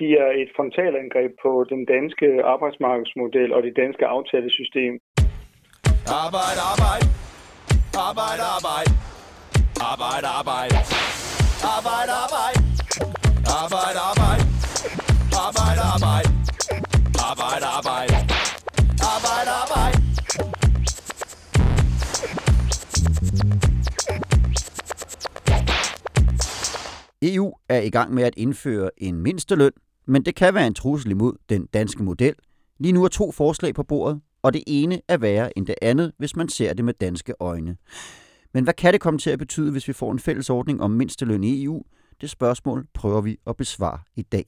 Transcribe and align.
de 0.00 0.08
er 0.24 0.30
et 0.42 0.50
frontalangreb 0.56 1.32
på 1.44 1.52
den 1.72 1.82
danske 1.94 2.28
arbejdsmarkedsmodel 2.54 3.50
og 3.56 3.62
det 3.66 3.74
danske 3.82 4.06
aftalesystem. 4.16 4.92
Arbejde, 6.24 6.60
arbejde. 6.72 7.06
Arbejde, 8.08 8.42
arbejde. 8.56 8.90
Arbejde, 9.92 10.26
arbejde. 10.40 10.76
Arbejde, 11.76 12.12
arbejde. 12.24 12.58
Arbejde, 13.62 14.00
arbejde. 14.10 14.44
Arbejde, 15.46 15.82
arbejde. 15.94 16.30
Arbejde, 17.28 17.66
arbejde. 17.78 18.14
Arbejde, 19.14 19.50
arbejde. 19.62 19.98
EU 27.22 27.52
er 27.68 27.80
i 27.80 27.90
gang 27.90 28.14
med 28.14 28.22
at 28.22 28.34
indføre 28.36 28.90
en 28.96 29.22
mindsteløn, 29.22 29.72
men 30.08 30.22
det 30.22 30.34
kan 30.34 30.54
være 30.54 30.66
en 30.66 30.74
trussel 30.74 31.10
imod 31.10 31.32
den 31.48 31.66
danske 31.66 32.02
model. 32.02 32.34
Lige 32.78 32.92
nu 32.92 33.04
er 33.04 33.08
to 33.08 33.32
forslag 33.32 33.74
på 33.74 33.82
bordet, 33.82 34.20
og 34.42 34.52
det 34.52 34.64
ene 34.66 35.00
er 35.08 35.16
værre 35.16 35.58
end 35.58 35.66
det 35.66 35.74
andet, 35.82 36.12
hvis 36.18 36.36
man 36.36 36.48
ser 36.48 36.74
det 36.74 36.84
med 36.84 36.94
danske 36.94 37.34
øjne. 37.40 37.76
Men 38.54 38.64
hvad 38.64 38.74
kan 38.74 38.92
det 38.92 39.00
komme 39.00 39.18
til 39.18 39.30
at 39.30 39.38
betyde, 39.38 39.72
hvis 39.72 39.88
vi 39.88 39.92
får 39.92 40.12
en 40.12 40.18
fælles 40.18 40.50
ordning 40.50 40.82
om 40.82 40.90
mindsteløn 40.90 41.44
i 41.44 41.64
EU? 41.64 41.82
Det 42.20 42.30
spørgsmål 42.30 42.86
prøver 42.94 43.20
vi 43.20 43.36
at 43.46 43.56
besvare 43.56 43.98
i 44.16 44.22
dag. 44.22 44.44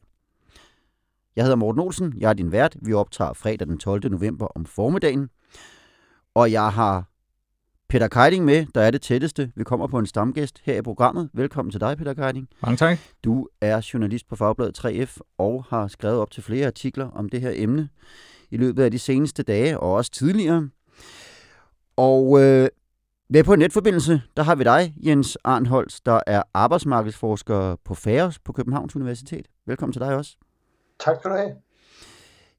Jeg 1.37 1.45
hedder 1.45 1.57
Morten 1.57 1.81
Olsen, 1.81 2.15
jeg 2.19 2.29
er 2.31 2.35
din 2.35 2.53
vært. 2.53 2.77
Vi 2.83 2.93
optager 2.93 3.33
fredag 3.33 3.67
den 3.67 3.79
12. 3.79 4.11
november 4.11 4.47
om 4.47 4.65
formiddagen. 4.65 5.29
Og 6.35 6.53
jeg 6.53 6.73
har 6.73 7.10
Peter 7.91 8.09
Keiding 8.09 8.45
med, 8.45 8.67
der 8.75 8.81
er 8.81 8.91
det 8.91 9.03
tætteste. 9.03 9.53
Vi 9.57 9.65
kommer 9.65 9.87
på 9.87 9.99
en 9.99 10.07
stamgæst 10.07 10.61
her 10.65 10.79
i 10.79 10.83
programmet. 10.83 11.31
Velkommen 11.33 11.73
til 11.73 11.81
dig, 11.81 11.97
Peter 11.97 12.15
Keiding. 12.15 12.49
Mange 12.63 12.77
tak. 12.77 12.99
Du 13.25 13.49
er 13.61 13.89
journalist 13.95 14.29
på 14.29 14.37
Fagbladet 14.37 14.85
3F 14.85 15.19
og 15.39 15.65
har 15.69 15.89
skrevet 15.89 16.19
op 16.19 16.31
til 16.31 16.43
flere 16.43 16.67
artikler 16.67 17.11
om 17.11 17.29
det 17.29 17.41
her 17.41 17.53
emne 17.55 17.89
i 18.51 18.57
løbet 18.57 18.83
af 18.83 18.91
de 18.91 18.99
seneste 18.99 19.43
dage, 19.43 19.81
og 19.81 19.93
også 19.93 20.11
tidligere. 20.11 20.69
Og 21.97 22.43
øh, 22.43 22.69
med 23.31 23.45
på 23.45 23.53
en 23.53 23.59
netforbindelse, 23.59 24.23
der 24.37 24.43
har 24.43 24.55
vi 24.55 24.65
dig, 24.65 24.95
Jens 24.97 25.39
Arnholz, 25.45 25.99
der 26.07 26.21
er 26.27 26.43
arbejdsmarkedsforsker 26.55 27.77
på 27.85 27.95
FARES 27.95 28.39
på 28.39 28.53
Københavns 28.53 28.97
Universitet. 28.97 29.47
Velkommen 29.67 29.93
til 29.93 30.01
dig 30.01 30.17
også. 30.17 30.37
Tak 31.01 31.17
skal 31.21 31.31
du 31.31 31.37
have. 31.37 31.53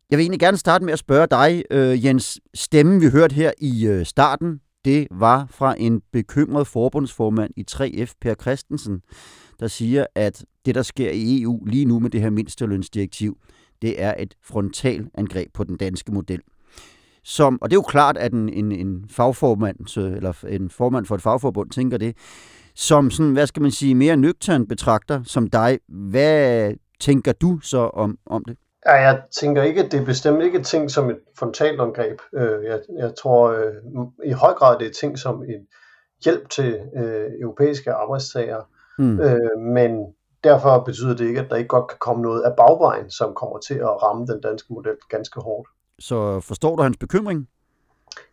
Jeg 0.09 0.17
vil 0.17 0.23
egentlig 0.23 0.39
gerne 0.39 0.57
starte 0.57 0.85
med 0.85 0.93
at 0.93 0.99
spørge 0.99 1.27
dig, 1.27 1.63
øh, 1.71 2.05
Jens. 2.05 2.39
Stemmen, 2.53 3.01
vi 3.01 3.09
hørte 3.09 3.35
her 3.35 3.51
i 3.57 3.87
øh, 3.87 4.05
starten, 4.05 4.61
det 4.85 5.07
var 5.11 5.47
fra 5.49 5.75
en 5.77 6.01
bekymret 6.11 6.67
forbundsformand 6.67 7.51
i 7.57 7.65
3F, 7.71 8.13
Per 8.21 8.35
Christensen, 8.41 9.01
der 9.59 9.67
siger, 9.67 10.05
at 10.15 10.45
det, 10.65 10.75
der 10.75 10.81
sker 10.81 11.11
i 11.11 11.41
EU 11.41 11.65
lige 11.65 11.85
nu 11.85 11.99
med 11.99 12.09
det 12.09 12.21
her 12.21 12.29
mindstelønsdirektiv, 12.29 13.37
det 13.81 14.01
er 14.01 14.15
et 14.19 14.35
frontalangreb 14.43 15.53
på 15.53 15.63
den 15.63 15.77
danske 15.77 16.11
model. 16.11 16.41
Som, 17.23 17.61
og 17.61 17.69
det 17.69 17.75
er 17.75 17.77
jo 17.77 17.81
klart, 17.81 18.17
at 18.17 18.33
en, 18.33 18.49
en, 18.49 18.71
en 18.71 19.05
fagformand, 19.09 19.97
eller 19.97 20.45
en 20.47 20.69
formand 20.69 21.05
for 21.05 21.15
et 21.15 21.21
fagforbund 21.21 21.69
tænker 21.69 21.97
det, 21.97 22.17
som 22.75 23.11
sådan, 23.11 23.31
hvad 23.31 23.47
skal 23.47 23.61
man 23.61 23.71
sige, 23.71 23.95
mere 23.95 24.17
nøgtern 24.17 24.67
betragter 24.67 25.23
som 25.23 25.47
dig. 25.47 25.79
Hvad 25.87 26.73
tænker 26.99 27.31
du 27.31 27.59
så 27.59 27.77
om, 27.77 28.17
om 28.25 28.43
det? 28.47 28.57
Ja, 28.85 28.93
jeg 28.93 29.21
tænker 29.31 29.63
ikke, 29.63 29.83
at 29.83 29.91
det 29.91 29.99
er 29.99 30.05
bestemt 30.05 30.43
ikke 30.43 30.63
ting 30.63 30.91
som 30.91 31.09
et 31.09 31.19
frontalangreb. 31.39 32.19
Øh, 32.33 32.65
jeg, 32.65 32.79
jeg 32.97 33.15
tror 33.15 33.49
øh, 33.49 33.73
i 34.25 34.31
høj 34.31 34.53
grad, 34.53 34.79
det 34.79 34.87
er 34.87 34.91
ting 34.91 35.19
som 35.19 35.43
en 35.43 35.67
hjælp 36.23 36.49
til 36.49 36.79
øh, 36.95 37.29
europæiske 37.41 37.91
arbejdstagere. 37.91 38.63
Mm. 38.97 39.19
Øh, 39.19 39.59
men 39.59 40.05
derfor 40.43 40.79
betyder 40.79 41.15
det 41.15 41.27
ikke, 41.27 41.39
at 41.39 41.49
der 41.49 41.55
ikke 41.55 41.67
godt 41.67 41.87
kan 41.87 41.97
komme 41.99 42.21
noget 42.21 42.41
af 42.41 42.51
bagvejen, 42.57 43.11
som 43.11 43.33
kommer 43.33 43.59
til 43.59 43.73
at 43.73 44.03
ramme 44.03 44.27
den 44.27 44.41
danske 44.41 44.73
model 44.73 44.95
ganske 45.09 45.39
hårdt. 45.39 45.69
Så 45.99 46.39
forstår 46.39 46.75
du 46.75 46.83
hans 46.83 46.97
bekymring? 46.97 47.47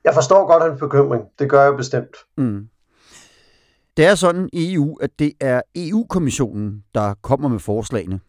Jeg 0.05 0.15
forstår 0.15 0.47
godt 0.47 0.63
hans 0.63 0.81
bekymring. 0.81 1.25
Det 1.39 1.51
gør 1.51 1.63
jeg 1.63 1.77
bestemt. 1.77 2.17
Mm. 2.37 2.69
Det 3.97 4.07
er 4.07 4.15
sådan 4.15 4.49
i 4.53 4.75
EU, 4.75 4.97
at 5.01 5.11
det 5.19 5.33
er 5.41 5.63
EU-kommissionen, 5.77 6.85
der 6.95 7.15
kommer 7.23 7.49
med 7.49 7.59
forslagene 7.59 8.21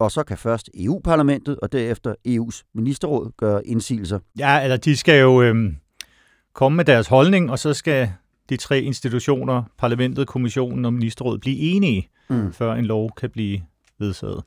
og 0.00 0.12
så 0.12 0.22
kan 0.22 0.38
først 0.38 0.70
EU-parlamentet 0.74 1.58
og 1.60 1.72
derefter 1.72 2.14
EU's 2.28 2.62
ministerråd 2.74 3.30
gøre 3.36 3.66
indsigelser. 3.66 4.18
Ja, 4.38 4.62
eller 4.62 4.76
de 4.76 4.96
skal 4.96 5.20
jo 5.20 5.42
øhm, 5.42 5.76
komme 6.54 6.76
med 6.76 6.84
deres 6.84 7.06
holdning, 7.06 7.50
og 7.50 7.58
så 7.58 7.74
skal 7.74 8.12
de 8.48 8.56
tre 8.56 8.80
institutioner, 8.80 9.62
parlamentet, 9.78 10.28
kommissionen 10.28 10.84
og 10.84 10.92
ministerrådet, 10.92 11.40
blive 11.40 11.58
enige, 11.58 12.08
mm. 12.30 12.52
før 12.52 12.74
en 12.74 12.84
lov 12.84 13.10
kan 13.16 13.30
blive 13.30 13.60
vedtaget. 13.98 14.42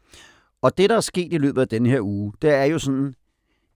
Og 0.61 0.77
det, 0.77 0.89
der 0.89 0.95
er 0.95 1.01
sket 1.01 1.33
i 1.33 1.37
løbet 1.37 1.61
af 1.61 1.67
den 1.67 1.85
her 1.85 2.01
uge, 2.01 2.33
det 2.41 2.49
er 2.49 2.63
jo 2.63 2.79
sådan 2.79 3.13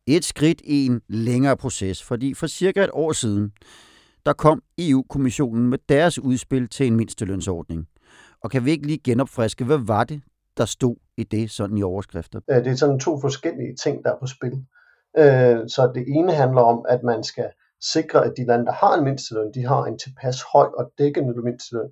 et 0.07 0.25
skridt 0.25 0.61
i 0.63 0.85
en 0.85 1.01
længere 1.07 1.57
proces, 1.57 2.03
fordi 2.03 2.33
for 2.33 2.47
cirka 2.47 2.83
et 2.83 2.89
år 2.93 3.11
siden, 3.11 3.51
der 4.25 4.33
kom 4.33 4.61
EU-kommissionen 4.77 5.69
med 5.69 5.77
deres 5.89 6.19
udspil 6.19 6.67
til 6.67 6.87
en 6.87 6.95
mindstelønsordning. 6.95 7.87
Og 8.43 8.51
kan 8.51 8.65
vi 8.65 8.71
ikke 8.71 8.87
lige 8.87 8.99
genopfriske, 9.03 9.65
hvad 9.65 9.77
var 9.77 10.03
det, 10.03 10.21
der 10.57 10.65
stod 10.65 10.95
i 11.17 11.23
det 11.23 11.51
sådan 11.51 11.77
i 11.77 11.83
overskrifter? 11.83 12.39
Det 12.39 12.67
er 12.67 12.75
sådan 12.75 12.99
to 12.99 13.19
forskellige 13.19 13.75
ting, 13.75 14.03
der 14.03 14.13
er 14.13 14.19
på 14.19 14.27
spil. 14.27 14.65
Øh, 15.17 15.69
så 15.69 15.91
det 15.95 16.05
ene 16.07 16.33
handler 16.33 16.61
om, 16.61 16.85
at 16.89 17.03
man 17.03 17.23
skal 17.23 17.49
sikre, 17.81 18.25
at 18.25 18.33
de 18.37 18.45
lande, 18.45 18.65
der 18.65 18.71
har 18.71 18.97
en 18.97 19.03
mindsteløn, 19.03 19.51
de 19.53 19.65
har 19.65 19.83
en 19.85 19.99
tilpas 19.99 20.41
høj 20.53 20.67
og 20.77 20.91
dækkende 20.97 21.41
mindsteløn. 21.41 21.89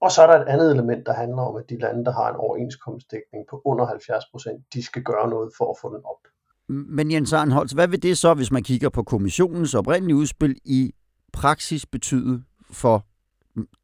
Og 0.00 0.10
så 0.12 0.22
er 0.22 0.26
der 0.26 0.44
et 0.44 0.48
andet 0.48 0.72
element, 0.72 1.06
der 1.06 1.12
handler 1.12 1.42
om, 1.42 1.56
at 1.56 1.64
de 1.68 1.78
lande, 1.78 2.04
der 2.04 2.12
har 2.12 2.30
en 2.30 2.36
overenskomstdækning 2.36 3.44
på 3.50 3.62
under 3.64 3.86
70 3.86 4.24
procent, 4.30 4.64
de 4.74 4.84
skal 4.84 5.02
gøre 5.02 5.28
noget 5.30 5.52
for 5.58 5.70
at 5.70 5.76
få 5.80 5.96
den 5.96 6.04
op. 6.04 6.20
Men 6.68 7.10
Jens 7.10 7.32
Arnholz, 7.32 7.72
hvad 7.72 7.88
vil 7.88 8.02
det 8.02 8.18
så, 8.18 8.34
hvis 8.34 8.50
man 8.50 8.62
kigger 8.62 8.88
på 8.88 9.02
kommissionens 9.02 9.74
oprindelige 9.74 10.16
udspil, 10.16 10.56
i 10.64 10.92
praksis 11.32 11.86
betyde 11.86 12.42
for 12.70 13.06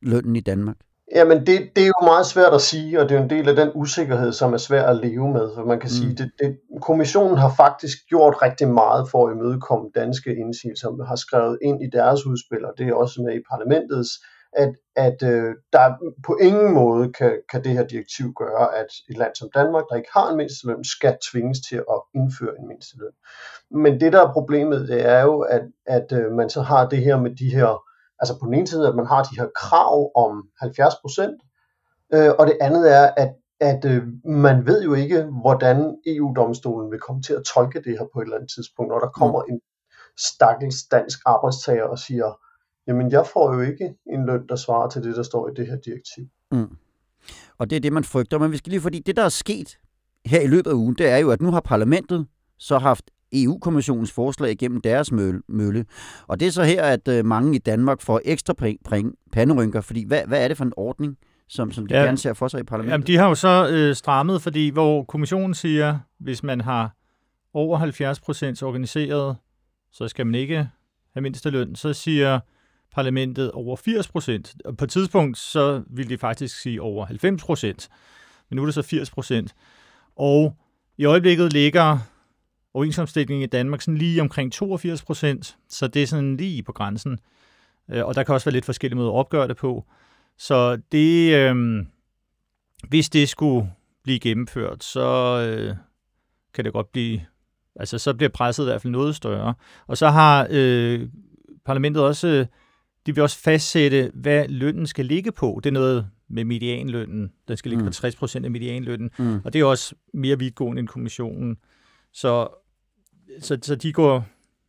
lønnen 0.02 0.36
i 0.36 0.40
Danmark? 0.40 0.76
Jamen, 1.14 1.38
det, 1.46 1.70
det 1.76 1.82
er 1.82 1.86
jo 1.86 2.04
meget 2.04 2.26
svært 2.26 2.54
at 2.54 2.60
sige, 2.60 3.00
og 3.00 3.08
det 3.08 3.14
er 3.14 3.18
jo 3.18 3.24
en 3.24 3.30
del 3.30 3.48
af 3.48 3.56
den 3.56 3.70
usikkerhed, 3.74 4.32
som 4.32 4.52
er 4.52 4.56
svær 4.56 4.82
at 4.82 4.96
leve 4.96 5.28
med. 5.32 5.54
For 5.54 5.64
man 5.64 5.80
kan 5.80 5.90
mm. 5.92 5.96
sige, 5.98 6.14
det, 6.14 6.30
det, 6.38 6.58
kommissionen 6.82 7.38
har 7.38 7.54
faktisk 7.56 7.98
gjort 8.08 8.42
rigtig 8.42 8.68
meget 8.68 9.10
for 9.10 9.28
at 9.28 9.34
imødekomme 9.34 9.90
danske 9.94 10.36
indsigelser, 10.36 10.88
som 10.88 11.00
har 11.00 11.16
skrevet 11.16 11.58
ind 11.62 11.82
i 11.82 11.90
deres 11.92 12.26
udspil, 12.26 12.64
og 12.64 12.72
det 12.78 12.88
er 12.88 12.94
også 12.94 13.22
med 13.22 13.34
i 13.34 13.42
parlamentets, 13.50 14.10
at, 14.52 14.72
at 14.96 15.22
øh, 15.22 15.54
der 15.72 15.94
på 16.26 16.38
ingen 16.42 16.74
måde 16.74 17.12
kan, 17.12 17.32
kan 17.50 17.64
det 17.64 17.72
her 17.72 17.86
direktiv 17.86 18.32
gøre, 18.34 18.76
at 18.76 18.86
et 19.10 19.18
land 19.18 19.34
som 19.34 19.48
Danmark, 19.54 19.84
der 19.90 19.96
ikke 19.96 20.08
har 20.12 20.30
en 20.30 20.36
mindsteløn, 20.36 20.84
skal 20.84 21.16
tvinges 21.32 21.58
til 21.68 21.76
at 21.76 22.00
indføre 22.14 22.58
en 22.58 22.68
mindsteløn. 22.68 23.12
Men 23.70 24.00
det, 24.00 24.12
der 24.12 24.26
er 24.26 24.32
problemet, 24.32 24.88
det 24.88 25.06
er 25.06 25.22
jo, 25.22 25.40
at, 25.40 25.62
at 25.86 26.12
øh, 26.12 26.32
man 26.32 26.50
så 26.50 26.62
har 26.62 26.88
det 26.88 26.98
her 26.98 27.20
med 27.20 27.30
de 27.36 27.54
her 27.54 27.82
Altså 28.20 28.38
på 28.38 28.46
den 28.46 28.54
ene 28.54 28.66
side, 28.66 28.88
at 28.88 28.94
man 28.94 29.06
har 29.06 29.22
de 29.22 29.40
her 29.40 29.48
krav 29.56 30.10
om 30.16 30.48
70 30.60 30.94
procent, 31.02 31.40
øh, 32.14 32.30
og 32.38 32.46
det 32.46 32.56
andet 32.60 32.96
er, 32.96 33.10
at, 33.16 33.32
at 33.60 33.84
øh, 33.84 34.02
man 34.24 34.66
ved 34.66 34.82
jo 34.82 34.94
ikke, 34.94 35.22
hvordan 35.22 35.96
EU-domstolen 36.06 36.90
vil 36.90 37.00
komme 37.00 37.22
til 37.22 37.32
at 37.32 37.42
tolke 37.54 37.82
det 37.84 37.98
her 37.98 38.06
på 38.12 38.20
et 38.20 38.24
eller 38.24 38.36
andet 38.36 38.50
tidspunkt, 38.54 38.88
når 38.88 38.98
der 38.98 39.08
kommer 39.08 39.42
mm. 39.48 39.54
en 39.54 39.60
stakkels 40.18 40.82
dansk 40.90 41.18
arbejdstager 41.26 41.84
og 41.84 41.98
siger, 41.98 42.38
jamen 42.86 43.10
jeg 43.10 43.26
får 43.26 43.54
jo 43.54 43.60
ikke 43.60 43.94
en 44.06 44.26
løn, 44.26 44.46
der 44.48 44.56
svarer 44.56 44.88
til 44.88 45.02
det, 45.02 45.16
der 45.16 45.22
står 45.22 45.48
i 45.48 45.54
det 45.56 45.66
her 45.66 45.76
direktiv. 45.76 46.24
Mm. 46.52 46.76
Og 47.58 47.70
det 47.70 47.76
er 47.76 47.80
det, 47.80 47.92
man 47.92 48.04
frygter. 48.04 48.38
Men 48.38 48.52
vi 48.52 48.56
skal 48.56 48.70
lige, 48.70 48.80
fordi 48.80 48.98
det, 48.98 49.16
der 49.16 49.22
er 49.22 49.28
sket 49.28 49.78
her 50.26 50.40
i 50.40 50.46
løbet 50.46 50.70
af 50.70 50.74
ugen, 50.74 50.94
det 50.94 51.08
er 51.08 51.16
jo, 51.16 51.30
at 51.30 51.40
nu 51.40 51.50
har 51.50 51.60
parlamentet 51.60 52.26
så 52.58 52.78
haft 52.78 53.10
EU-kommissionens 53.32 54.12
forslag 54.12 54.50
igennem 54.50 54.80
deres 54.80 55.12
mølle. 55.48 55.84
Og 56.26 56.40
det 56.40 56.48
er 56.48 56.52
så 56.52 56.62
her, 56.62 56.82
at 56.82 57.08
øh, 57.08 57.24
mange 57.24 57.56
i 57.56 57.58
Danmark 57.58 58.00
får 58.00 58.20
ekstra 58.24 58.54
panderynker, 59.32 59.80
fordi 59.80 60.04
hvad, 60.06 60.20
hvad 60.26 60.44
er 60.44 60.48
det 60.48 60.56
for 60.56 60.64
en 60.64 60.72
ordning, 60.76 61.18
som, 61.48 61.72
som 61.72 61.86
de 61.86 61.96
ja, 61.96 62.04
gerne 62.04 62.18
ser 62.18 62.32
for 62.32 62.48
sig 62.48 62.60
i 62.60 62.62
parlamentet? 62.62 62.92
Jamen, 62.92 63.06
de 63.06 63.16
har 63.16 63.28
jo 63.28 63.34
så 63.34 63.68
øh, 63.70 63.94
strammet, 63.94 64.42
fordi 64.42 64.68
hvor 64.68 65.04
kommissionen 65.04 65.54
siger, 65.54 65.98
hvis 66.18 66.42
man 66.42 66.60
har 66.60 66.96
over 67.54 67.78
70 67.78 68.20
procent 68.20 68.62
organiseret, 68.62 69.36
så 69.92 70.08
skal 70.08 70.26
man 70.26 70.34
ikke 70.34 70.68
have 71.14 71.22
mindsteløn. 71.22 71.74
Så 71.74 71.92
siger 71.92 72.40
parlamentet 72.94 73.52
over 73.52 73.76
80 73.76 74.08
procent. 74.08 74.54
På 74.78 74.84
et 74.84 74.90
tidspunkt, 74.90 75.38
så 75.38 75.82
vil 75.90 76.08
de 76.08 76.18
faktisk 76.18 76.60
sige 76.60 76.82
over 76.82 77.06
90 77.06 77.44
procent. 77.44 77.88
Men 78.48 78.56
nu 78.56 78.62
er 78.62 78.66
det 78.66 78.74
så 78.74 78.82
80 78.82 79.10
procent. 79.10 79.54
Og 80.16 80.56
i 80.98 81.04
øjeblikket 81.04 81.52
ligger 81.52 81.98
overenskomstdækning 82.74 83.42
i 83.42 83.46
Danmark 83.46 83.80
sådan 83.80 83.98
lige 83.98 84.20
omkring 84.20 84.52
82 84.52 85.02
procent, 85.02 85.56
så 85.68 85.88
det 85.88 86.02
er 86.02 86.06
sådan 86.06 86.36
lige 86.36 86.62
på 86.62 86.72
grænsen. 86.72 87.18
Øh, 87.90 88.06
og 88.06 88.14
der 88.14 88.22
kan 88.22 88.34
også 88.34 88.44
være 88.44 88.52
lidt 88.52 88.64
forskellige 88.64 88.96
måder 88.96 89.10
at 89.10 89.16
opgøre 89.16 89.48
det 89.48 89.56
på. 89.56 89.84
Så 90.38 90.80
det, 90.92 91.34
øh, 91.34 91.84
hvis 92.88 93.08
det 93.08 93.28
skulle 93.28 93.70
blive 94.02 94.18
gennemført, 94.18 94.84
så 94.84 95.36
øh, 95.46 95.76
kan 96.54 96.64
det 96.64 96.72
godt 96.72 96.92
blive, 96.92 97.20
altså 97.76 97.98
så 97.98 98.14
bliver 98.14 98.30
presset 98.30 98.64
i 98.64 98.66
hvert 98.66 98.82
fald 98.82 98.92
noget 98.92 99.16
større. 99.16 99.54
Og 99.86 99.96
så 99.96 100.08
har 100.08 100.46
øh, 100.50 101.08
parlamentet 101.64 102.02
også, 102.02 102.46
de 103.06 103.14
vil 103.14 103.22
også 103.22 103.38
fastsætte, 103.38 104.10
hvad 104.14 104.48
lønnen 104.48 104.86
skal 104.86 105.06
ligge 105.06 105.32
på. 105.32 105.60
Det 105.64 105.70
er 105.70 105.74
noget, 105.74 106.06
med 106.30 106.44
medianlønnen. 106.44 107.32
Den 107.48 107.56
skal 107.56 107.68
ligge 107.68 107.82
mm. 107.82 107.88
på 107.88 107.92
60 107.92 108.16
procent 108.16 108.44
af 108.44 108.50
medianlønnen. 108.50 109.10
Mm. 109.18 109.40
Og 109.44 109.52
det 109.52 109.60
er 109.60 109.64
også 109.64 109.94
mere 110.14 110.38
vidtgående 110.38 110.80
end 110.80 110.88
kommissionen. 110.88 111.56
Så, 112.12 112.48
så, 113.40 113.58
så 113.62 113.74
de 113.74 113.92
går... 113.92 114.24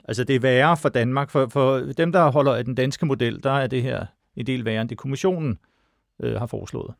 Altså, 0.08 0.24
det 0.24 0.36
er 0.36 0.40
værre 0.40 0.78
for 0.78 0.90
Danmark. 0.90 1.30
For, 1.30 1.48
for 1.48 1.78
dem, 1.78 2.12
der 2.12 2.32
holder 2.32 2.56
af 2.56 2.66
den 2.66 2.76
danske 2.76 3.06
model, 3.06 3.44
der 3.44 3.52
er 3.52 3.68
det 3.68 3.84
her 3.84 4.06
en 4.36 4.48
del 4.48 4.66
værre 4.66 4.82
end 4.82 4.90
det 4.90 4.98
kommissionen 4.98 5.60
øh, 6.24 6.36
har 6.36 6.46
foreslået. 6.46 6.94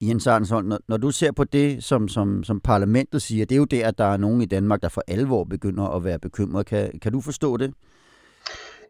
Jens 0.00 0.26
Arnsholm, 0.26 0.66
når, 0.66 0.78
når 0.88 0.96
du 0.96 1.10
ser 1.10 1.32
på 1.32 1.44
det, 1.44 1.84
som, 1.84 2.08
som, 2.08 2.44
som 2.44 2.60
parlamentet 2.60 3.22
siger, 3.22 3.46
det 3.46 3.54
er 3.54 3.58
jo 3.58 3.64
der, 3.64 3.88
at 3.88 3.98
der 3.98 4.04
er 4.04 4.16
nogen 4.16 4.42
i 4.42 4.46
Danmark, 4.46 4.82
der 4.82 4.88
for 4.88 5.02
alvor 5.08 5.44
begynder 5.44 5.84
at 5.84 6.04
være 6.04 6.18
bekymret. 6.18 6.66
Kan, 6.66 6.98
kan 7.02 7.12
du 7.12 7.20
forstå 7.20 7.56
det? 7.56 7.74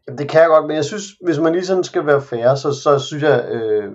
Jamen, 0.07 0.19
det 0.19 0.29
kan 0.29 0.41
jeg 0.41 0.49
godt, 0.49 0.67
men 0.67 0.77
jeg 0.77 0.85
synes, 0.85 1.05
hvis 1.25 1.39
man 1.39 1.53
lige 1.53 1.67
sådan 1.67 1.85
skal 1.85 2.07
være 2.07 2.23
fair, 2.23 2.55
så, 2.55 2.73
så 2.73 2.99
synes 2.99 3.23
jeg, 3.23 3.49
øh, 3.51 3.93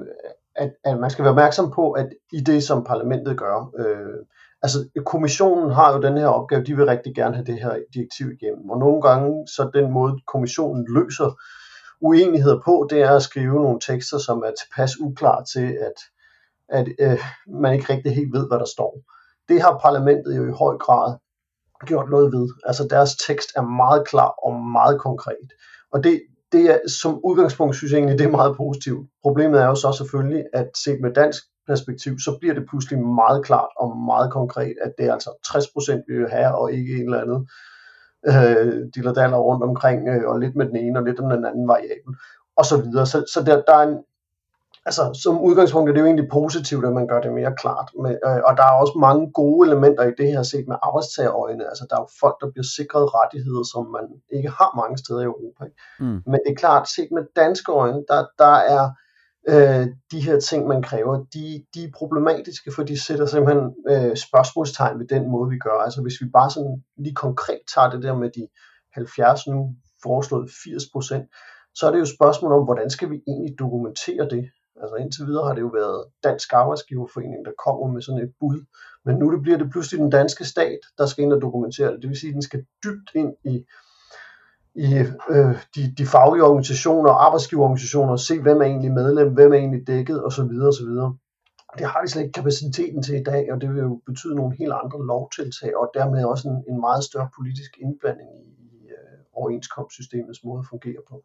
at, 0.56 0.72
at 0.86 1.00
man 1.00 1.10
skal 1.10 1.24
være 1.24 1.32
opmærksom 1.32 1.72
på, 1.72 1.92
at 1.92 2.10
i 2.34 2.40
det, 2.40 2.64
som 2.64 2.84
parlamentet 2.84 3.38
gør, 3.38 3.72
øh, 3.80 4.26
altså 4.62 4.90
kommissionen 5.06 5.72
har 5.72 5.94
jo 5.94 6.02
den 6.02 6.18
her 6.18 6.28
opgave, 6.28 6.64
de 6.64 6.76
vil 6.76 6.86
rigtig 6.86 7.16
gerne 7.16 7.36
have 7.36 7.46
det 7.46 7.62
her 7.62 7.80
direktiv 7.94 8.32
igennem, 8.32 8.70
og 8.70 8.80
nogle 8.80 9.02
gange, 9.02 9.48
så 9.48 9.70
den 9.74 9.92
måde 9.92 10.20
kommissionen 10.28 10.86
løser 10.90 11.40
uenigheder 12.02 12.62
på, 12.66 12.88
det 12.90 13.02
er 13.02 13.16
at 13.16 13.24
skrive 13.24 13.56
nogle 13.56 13.80
tekster, 13.80 14.18
som 14.18 14.38
er 14.40 14.52
tilpas 14.62 15.00
uklare 15.00 15.46
til, 15.54 15.78
at, 15.88 15.98
at 16.70 16.88
øh, 17.00 17.20
man 17.48 17.74
ikke 17.74 17.94
rigtig 17.94 18.16
helt 18.16 18.34
ved, 18.34 18.48
hvad 18.48 18.60
der 18.60 18.66
står. 18.66 19.00
Det 19.50 19.62
har 19.62 19.80
parlamentet 19.82 20.38
jo 20.38 20.48
i 20.48 20.52
høj 20.52 20.78
grad 20.78 21.18
gjort 21.86 22.10
noget 22.10 22.34
ved. 22.34 22.50
Altså 22.66 22.88
deres 22.90 23.16
tekst 23.16 23.50
er 23.56 23.62
meget 23.62 24.08
klar 24.08 24.34
og 24.44 24.54
meget 24.56 25.00
konkret. 25.00 25.50
Og 25.92 26.04
det, 26.04 26.22
det 26.52 26.62
er, 26.62 26.80
som 26.88 27.20
udgangspunkt 27.24 27.76
synes 27.76 27.92
jeg 27.92 27.98
egentlig, 27.98 28.20
det 28.20 28.26
er 28.26 28.32
meget 28.32 28.58
positivt. 28.58 29.10
Problemet 29.22 29.62
er 29.62 29.66
jo 29.66 29.76
så 29.76 29.92
selvfølgelig, 29.98 30.44
at 30.54 30.70
set 30.84 31.02
med 31.02 31.14
dansk 31.14 31.44
perspektiv, 31.70 32.14
så 32.20 32.38
bliver 32.40 32.54
det 32.54 32.70
pludselig 32.70 33.00
meget 33.22 33.46
klart 33.46 33.72
og 33.78 33.98
meget 33.98 34.32
konkret, 34.32 34.76
at 34.86 34.92
det 34.98 35.06
er 35.06 35.14
altså 35.14 35.32
60% 35.48 36.04
vi 36.08 36.14
vil 36.20 36.30
have, 36.30 36.52
og 36.56 36.74
ikke 36.74 36.94
en 36.94 37.06
eller 37.06 37.22
andet 37.22 37.42
øh, 38.28 38.86
dillerdaller 38.96 39.38
rundt 39.38 39.64
omkring, 39.64 40.08
øh, 40.08 40.24
og 40.30 40.40
lidt 40.40 40.56
med 40.56 40.66
den 40.66 40.76
ene 40.76 41.00
og 41.00 41.06
lidt 41.06 41.20
med 41.20 41.38
den 41.38 41.46
anden 41.46 41.68
variabel, 41.68 42.14
og 42.58 42.66
så 42.66 42.82
videre. 42.82 43.06
Så, 43.06 43.18
så 43.34 43.44
der, 43.44 43.62
der 43.68 43.76
er 43.82 43.88
en, 43.88 43.98
altså 44.86 45.20
som 45.24 45.42
udgangspunkt 45.42 45.90
er 45.90 45.94
det 45.94 46.02
jo 46.02 46.06
egentlig 46.06 46.30
positivt, 46.32 46.86
at 46.86 46.94
man 46.94 47.08
gør 47.08 47.22
det 47.22 47.34
mere 47.34 47.54
klart. 47.62 47.88
Med, 48.04 48.16
øh, 48.28 48.42
og 48.48 48.58
der 48.58 48.64
er 48.64 48.76
også 48.82 48.96
mange 49.08 49.32
gode 49.32 49.68
elementer 49.68 50.04
i 50.04 50.14
det 50.18 50.28
her 50.34 50.44
set 50.44 50.66
med 50.68 50.78
arbejdstagerøjne. 50.88 51.70
Altså 51.72 51.86
der 51.90 51.96
er 51.96 52.02
jo 52.02 52.10
folk, 52.24 52.36
der 52.42 52.52
bliver 52.52 52.68
sikret 52.78 53.06
rettigheder, 53.20 53.64
som 53.74 53.84
man 53.98 54.06
ikke 54.38 54.50
har 54.60 54.72
mange 54.82 54.98
steder 54.98 55.22
i 55.22 55.32
Europa. 55.34 55.62
Ikke? 55.66 55.78
Mm. 56.00 56.20
Men 56.32 56.40
det 56.44 56.52
er 56.52 56.62
klart, 56.64 56.90
set 56.96 57.10
med 57.12 57.24
danske 57.36 57.72
øjne, 57.72 58.02
der, 58.12 58.22
der 58.44 58.56
er 58.76 58.84
øh, 59.48 59.88
de 60.12 60.22
her 60.22 60.40
ting, 60.40 60.68
man 60.68 60.82
kræver, 60.82 61.26
de, 61.34 61.66
de 61.74 61.84
er 61.84 61.92
problematiske, 61.94 62.72
for 62.76 62.84
de 62.84 63.00
sætter 63.00 63.26
simpelthen 63.26 63.76
øh, 63.90 64.18
spørgsmålstegn 64.18 65.00
ved 65.00 65.08
den 65.08 65.32
måde, 65.32 65.50
vi 65.50 65.58
gør. 65.58 65.78
Altså 65.86 66.02
hvis 66.02 66.22
vi 66.22 66.30
bare 66.30 66.52
sådan 66.52 66.84
lige 66.98 67.16
konkret 67.16 67.62
tager 67.74 67.90
det 67.90 68.04
der 68.04 68.16
med 68.16 68.30
de 68.30 68.48
70 68.94 69.48
nu 69.48 69.76
foreslået 70.04 70.52
80 70.64 70.84
procent, 70.94 71.26
så 71.76 71.88
er 71.88 71.92
det 71.92 71.98
jo 71.98 72.04
et 72.04 72.16
spørgsmål 72.18 72.52
om, 72.54 72.64
hvordan 72.64 72.90
skal 72.90 73.10
vi 73.10 73.22
egentlig 73.28 73.60
dokumentere 73.60 74.30
det? 74.30 74.50
Altså 74.82 74.96
indtil 74.96 75.26
videre 75.26 75.48
har 75.48 75.54
det 75.54 75.62
jo 75.62 75.68
været 75.68 76.06
Dansk 76.24 76.54
Arbejdsgiverforening, 76.54 77.46
der 77.46 77.52
kommer 77.66 77.88
med 77.94 78.02
sådan 78.02 78.22
et 78.22 78.34
bud. 78.40 78.66
Men 79.06 79.16
nu 79.16 79.34
det 79.34 79.42
bliver 79.42 79.58
det 79.58 79.72
pludselig 79.72 80.00
den 80.00 80.10
danske 80.10 80.46
stat, 80.46 80.80
der 80.98 81.06
skal 81.06 81.24
ind 81.24 81.34
og 81.34 81.42
dokumentere 81.42 81.92
det. 81.92 82.02
Det 82.02 82.10
vil 82.10 82.20
sige, 82.20 82.30
at 82.30 82.34
den 82.34 82.42
skal 82.42 82.66
dybt 82.84 83.10
ind 83.16 83.34
i, 83.46 83.66
i 84.80 84.90
øh, 85.30 85.56
de, 85.76 85.94
de 85.98 86.06
faglige 86.06 86.44
organisationer 86.44 87.10
og 87.10 87.26
arbejdsgiverorganisationer 87.26 88.12
og 88.12 88.20
se, 88.20 88.42
hvem 88.42 88.62
er 88.62 88.66
egentlig 88.66 88.92
medlem, 88.92 89.34
hvem 89.34 89.54
er 89.54 89.58
egentlig 89.58 89.88
dækket 89.88 90.26
osv. 90.26 90.52
osv. 90.72 90.92
Det 91.78 91.86
har 91.92 92.02
de 92.02 92.08
slet 92.08 92.22
ikke 92.22 92.38
kapaciteten 92.40 93.04
til 93.04 93.16
i 93.16 93.24
dag, 93.24 93.54
og 93.54 93.62
det 93.62 93.70
vil 93.70 93.80
jo 93.80 94.02
betyde 94.06 94.36
nogle 94.36 94.56
helt 94.60 94.74
andre 94.84 95.06
lovtiltag, 95.06 95.78
og 95.78 95.92
dermed 95.94 96.26
også 96.26 96.48
en, 96.50 96.74
en 96.74 96.80
meget 96.80 97.04
større 97.04 97.30
politisk 97.38 97.72
indblanding 97.82 98.30
i, 98.30 98.50
i 98.76 98.88
øh, 98.98 99.20
overenskomstsystemets 99.34 100.44
måde 100.44 100.60
at 100.60 100.70
fungere 100.70 101.02
på. 101.10 101.24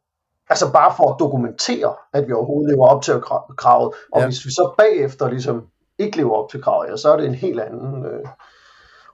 Altså 0.50 0.72
bare 0.72 0.92
for 0.96 1.12
at 1.12 1.16
dokumentere, 1.18 1.94
at 2.12 2.26
vi 2.26 2.32
overhovedet 2.32 2.70
lever 2.70 2.86
op 2.86 3.02
til 3.02 3.14
kravet. 3.56 3.94
Og 4.12 4.20
ja. 4.20 4.26
hvis 4.26 4.44
vi 4.46 4.50
så 4.50 4.74
bagefter 4.78 5.30
ligesom 5.30 5.66
ikke 5.98 6.16
lever 6.16 6.34
op 6.34 6.50
til 6.50 6.62
kravet, 6.62 6.90
ja, 6.90 6.96
så 6.96 7.12
er 7.12 7.16
det 7.16 7.26
en 7.26 7.34
helt 7.34 7.60
anden 7.60 8.04
øh, 8.06 8.26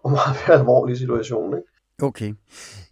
og 0.03 0.11
meget 0.11 0.37
mere 0.41 0.59
alvorlig 0.59 0.97
situation. 0.99 1.57
Ikke? 1.57 1.69
Okay. 2.03 2.33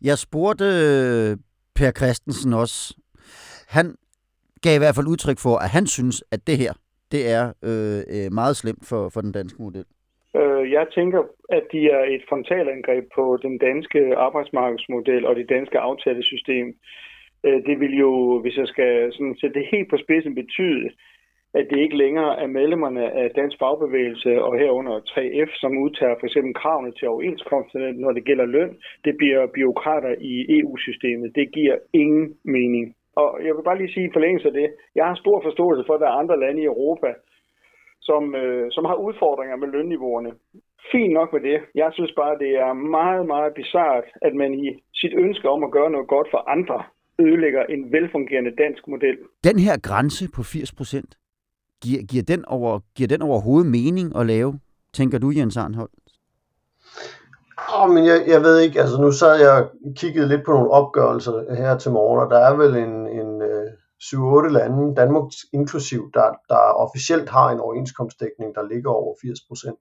Jeg 0.02 0.18
spurgte 0.18 0.64
øh, 0.64 1.36
Per 1.76 1.90
Christensen 1.98 2.52
også. 2.52 2.96
Han 3.68 3.86
gav 4.62 4.74
i 4.76 4.82
hvert 4.82 4.94
fald 4.94 5.06
udtryk 5.06 5.38
for, 5.38 5.56
at 5.64 5.70
han 5.70 5.86
synes, 5.86 6.24
at 6.34 6.40
det 6.46 6.56
her, 6.58 6.72
det 7.12 7.22
er 7.36 7.44
øh, 7.68 8.00
øh 8.14 8.32
meget 8.32 8.56
slemt 8.56 8.84
for, 8.90 9.08
for 9.08 9.20
den 9.20 9.32
danske 9.32 9.62
model. 9.62 9.84
Øh, 10.36 10.72
jeg 10.72 10.86
tænker, 10.94 11.22
at 11.48 11.64
de 11.72 11.80
er 11.90 12.04
et 12.14 12.22
frontalangreb 12.28 13.04
på 13.14 13.38
den 13.42 13.58
danske 13.58 14.16
arbejdsmarkedsmodel 14.16 15.26
og 15.26 15.36
det 15.36 15.48
danske 15.48 15.78
aftalesystem. 15.78 16.66
Det 17.42 17.80
vil 17.80 17.94
jo, 17.98 18.40
hvis 18.42 18.56
jeg 18.56 18.68
skal 18.68 19.12
sådan 19.12 19.36
sætte 19.40 19.58
det 19.58 19.68
helt 19.72 19.90
på 19.90 19.96
spidsen, 20.04 20.34
betyde, 20.34 20.90
at 21.54 21.66
det 21.70 21.78
ikke 21.78 21.96
længere 21.96 22.40
er 22.42 22.46
medlemmerne 22.46 23.12
af 23.12 23.30
dansk 23.30 23.58
fagbevægelse 23.58 24.42
og 24.42 24.58
herunder 24.58 24.96
3F, 25.10 25.50
som 25.60 25.78
udtager 25.84 26.16
for 26.18 26.26
eksempel 26.26 26.54
kravene 26.54 26.92
til 26.92 27.08
overenskomsterne, 27.08 27.92
når 27.92 28.12
det 28.12 28.24
gælder 28.24 28.46
løn. 28.46 28.76
Det 29.04 29.14
bliver 29.16 29.46
byråkrater 29.54 30.14
i 30.20 30.32
EU-systemet. 30.58 31.34
Det 31.34 31.52
giver 31.52 31.76
ingen 31.92 32.26
mening. 32.44 32.94
Og 33.16 33.28
jeg 33.46 33.52
vil 33.54 33.68
bare 33.68 33.78
lige 33.78 33.92
sige 33.94 34.06
i 34.08 34.14
forlængelse 34.16 34.48
af 34.48 34.54
det, 34.60 34.68
jeg 34.94 35.04
har 35.06 35.14
stor 35.14 35.38
forståelse 35.46 35.84
for, 35.86 35.94
at 35.94 36.00
der 36.00 36.08
er 36.10 36.20
andre 36.22 36.40
lande 36.40 36.62
i 36.62 36.70
Europa, 36.72 37.10
som, 38.08 38.22
øh, 38.34 38.66
som 38.70 38.84
har 38.84 38.96
udfordringer 39.06 39.56
med 39.56 39.68
lønniveauerne. 39.68 40.32
Fint 40.92 41.12
nok 41.18 41.28
med 41.32 41.42
det. 41.48 41.58
Jeg 41.74 41.90
synes 41.92 42.12
bare, 42.20 42.38
det 42.44 42.52
er 42.66 42.72
meget, 42.72 43.26
meget 43.26 43.52
bizart, 43.54 44.04
at 44.26 44.34
man 44.34 44.50
i 44.64 44.66
sit 45.00 45.14
ønske 45.24 45.48
om 45.54 45.64
at 45.64 45.70
gøre 45.70 45.90
noget 45.90 46.08
godt 46.08 46.28
for 46.30 46.40
andre, 46.56 46.78
ødelægger 47.24 47.62
en 47.74 47.92
velfungerende 47.92 48.52
dansk 48.62 48.82
model. 48.88 49.16
Den 49.48 49.58
her 49.66 49.76
grænse 49.88 50.24
på 50.36 50.42
80 50.42 50.72
procent, 50.78 51.10
giver, 51.82 52.02
giver, 52.02 52.22
den 52.22 52.44
over, 52.44 52.80
giver 52.94 53.08
den 53.08 53.22
overhovedet 53.22 53.70
mening 53.70 54.16
at 54.16 54.26
lave, 54.26 54.60
tænker 54.94 55.18
du, 55.18 55.32
Jens 55.36 55.56
Arnhold? 55.56 55.90
Oh, 57.74 57.90
men 57.90 58.06
jeg, 58.06 58.24
jeg 58.26 58.42
ved 58.42 58.58
ikke, 58.58 58.80
altså 58.80 59.00
nu 59.00 59.12
sad 59.12 59.40
jeg 59.40 59.68
kiggede 59.96 60.28
lidt 60.28 60.44
på 60.44 60.52
nogle 60.52 60.70
opgørelser 60.70 61.54
her 61.54 61.78
til 61.78 61.90
morgen, 61.92 62.20
og 62.24 62.30
der 62.30 62.38
er 62.38 62.54
vel 62.56 62.76
en, 62.76 63.08
en 63.08 63.42
øh, 63.42 63.70
7-8 64.02 64.48
lande, 64.48 64.94
Danmark 64.96 65.32
inklusiv, 65.52 66.10
der, 66.14 66.34
der 66.48 66.58
officielt 66.58 67.28
har 67.28 67.50
en 67.50 67.60
overenskomstdækning, 67.60 68.54
der 68.54 68.68
ligger 68.68 68.90
over 68.90 69.14
80 69.22 69.38
procent. 69.48 69.78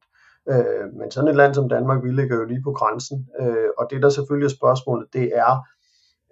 Øh, 0.50 0.94
men 1.00 1.12
sådan 1.12 1.30
et 1.30 1.36
land 1.36 1.54
som 1.54 1.70
Danmark, 1.70 2.04
vi 2.04 2.12
ligger 2.12 2.36
jo 2.36 2.46
lige 2.46 2.64
på 2.64 2.72
grænsen. 2.72 3.28
Øh, 3.42 3.70
og 3.78 3.88
det 3.90 4.02
der 4.02 4.10
selvfølgelig 4.10 4.46
er 4.46 4.58
spørgsmålet, 4.60 5.08
det 5.14 5.32
er, 5.36 5.54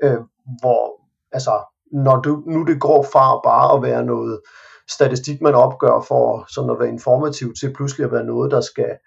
øh, 0.04 0.20
hvor, 0.62 1.02
altså, 1.32 1.56
når 1.92 2.22
du, 2.22 2.44
nu 2.48 2.64
det 2.64 2.82
går 2.82 3.04
fra 3.14 3.40
bare 3.50 3.76
at 3.76 3.84
være 3.84 4.04
noget 4.06 4.42
statistik, 4.90 5.42
man 5.42 5.56
opgør 5.56 6.06
for 6.08 6.46
sådan 6.48 6.70
at 6.70 6.80
være 6.80 6.90
informativ, 6.90 7.54
til 7.54 7.74
pludselig 7.74 8.06
at 8.06 8.12
være 8.12 8.24
noget, 8.24 8.52
der 8.52 8.62
skal 8.62 8.98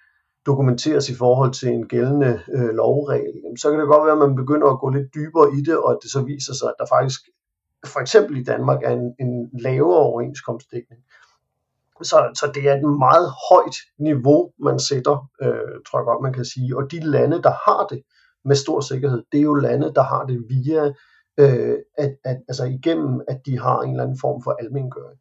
dokumenteres 0.47 1.09
i 1.09 1.15
forhold 1.15 1.53
til 1.53 1.69
en 1.69 1.89
gældende 1.89 2.41
øh, 2.55 2.69
lovregel, 2.69 3.35
så 3.61 3.71
kan 3.71 3.81
det 3.81 3.89
godt 3.89 4.05
være, 4.07 4.13
at 4.13 4.29
man 4.29 4.37
begynder 4.37 4.67
at 4.67 4.81
gå 4.81 4.89
lidt 4.91 5.15
dybere 5.15 5.49
i 5.59 5.61
det, 5.61 5.79
og 5.79 5.91
at 5.93 5.99
det 6.03 6.11
så 6.11 6.23
viser 6.23 6.55
sig, 6.55 6.69
at 6.69 6.75
der 6.79 6.87
faktisk 6.87 7.21
for 7.87 8.01
eksempel 8.01 8.37
i 8.37 8.45
Danmark 8.45 8.83
er 8.83 8.91
en, 8.91 9.15
en 9.21 9.51
lavere 9.53 9.99
overenskomstdækning. 9.99 11.01
Så, 12.03 12.17
så 12.35 12.51
det 12.55 12.69
er 12.69 12.75
et 12.75 12.99
meget 12.99 13.29
højt 13.51 13.77
niveau, 13.99 14.51
man 14.59 14.79
sætter, 14.79 15.29
øh, 15.43 15.75
tror 15.87 15.99
jeg 15.99 16.05
godt, 16.05 16.23
man 16.23 16.33
kan 16.33 16.45
sige. 16.45 16.77
Og 16.77 16.91
de 16.91 17.01
lande, 17.01 17.43
der 17.43 17.55
har 17.67 17.87
det 17.91 18.03
med 18.45 18.57
stor 18.57 18.81
sikkerhed, 18.81 19.23
det 19.33 19.39
er 19.39 19.43
jo 19.43 19.55
lande, 19.55 19.93
der 19.95 20.03
har 20.03 20.25
det 20.27 20.45
via 20.49 20.85
øh, 21.39 21.77
at, 21.99 22.17
at, 22.25 22.39
altså 22.49 22.65
igennem, 22.65 23.21
at 23.29 23.41
de 23.47 23.59
har 23.59 23.81
en 23.81 23.91
eller 23.91 24.03
anden 24.03 24.19
form 24.21 24.43
for 24.43 24.57
almengøring. 24.61 25.21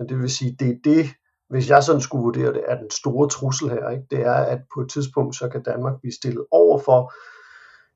Men 0.00 0.08
det 0.08 0.18
vil 0.18 0.30
sige, 0.30 0.56
det 0.58 0.68
er 0.68 0.76
det, 0.84 1.06
hvis 1.50 1.70
jeg 1.70 1.82
sådan 1.82 2.00
skulle 2.00 2.22
vurdere 2.22 2.52
det, 2.52 2.62
er 2.68 2.76
den 2.76 2.90
store 2.90 3.28
trussel 3.28 3.70
her, 3.70 3.88
ikke? 3.88 4.04
det 4.10 4.20
er, 4.20 4.32
at 4.34 4.58
på 4.74 4.80
et 4.80 4.90
tidspunkt, 4.90 5.36
så 5.36 5.48
kan 5.48 5.62
Danmark 5.62 6.00
blive 6.00 6.12
stillet 6.12 6.44
over 6.50 6.78
for, 6.78 7.12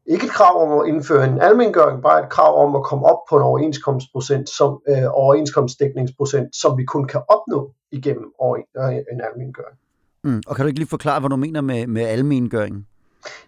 ikke 0.07 0.27
et 0.27 0.31
krav 0.31 0.63
om 0.63 0.81
at 0.81 0.89
indføre 0.89 1.25
en 1.25 1.41
almengøring, 1.41 2.03
bare 2.03 2.25
et 2.25 2.31
krav 2.31 2.67
om 2.67 2.77
at 2.77 2.83
komme 2.83 3.07
op 3.07 3.19
på 3.31 3.37
en 3.37 3.43
overenskomstprocent, 3.43 4.49
som, 4.49 4.81
øh, 4.89 5.05
overenskomstdækningsprocent, 5.11 6.57
som 6.57 6.79
vi 6.79 6.85
kun 6.85 7.07
kan 7.07 7.21
opnå 7.29 7.75
igennem 7.93 8.33
øh, 8.47 8.95
en 9.13 9.21
almengøring. 9.29 9.79
Mm. 10.25 10.43
Og 10.47 10.57
kan 10.57 10.63
du 10.63 10.67
ikke 10.67 10.81
lige 10.81 10.89
forklare, 10.89 11.21
hvad 11.21 11.31
du 11.31 11.37
mener 11.37 11.61
med, 11.61 11.87
med 11.87 12.03
almengøring? 12.03 12.87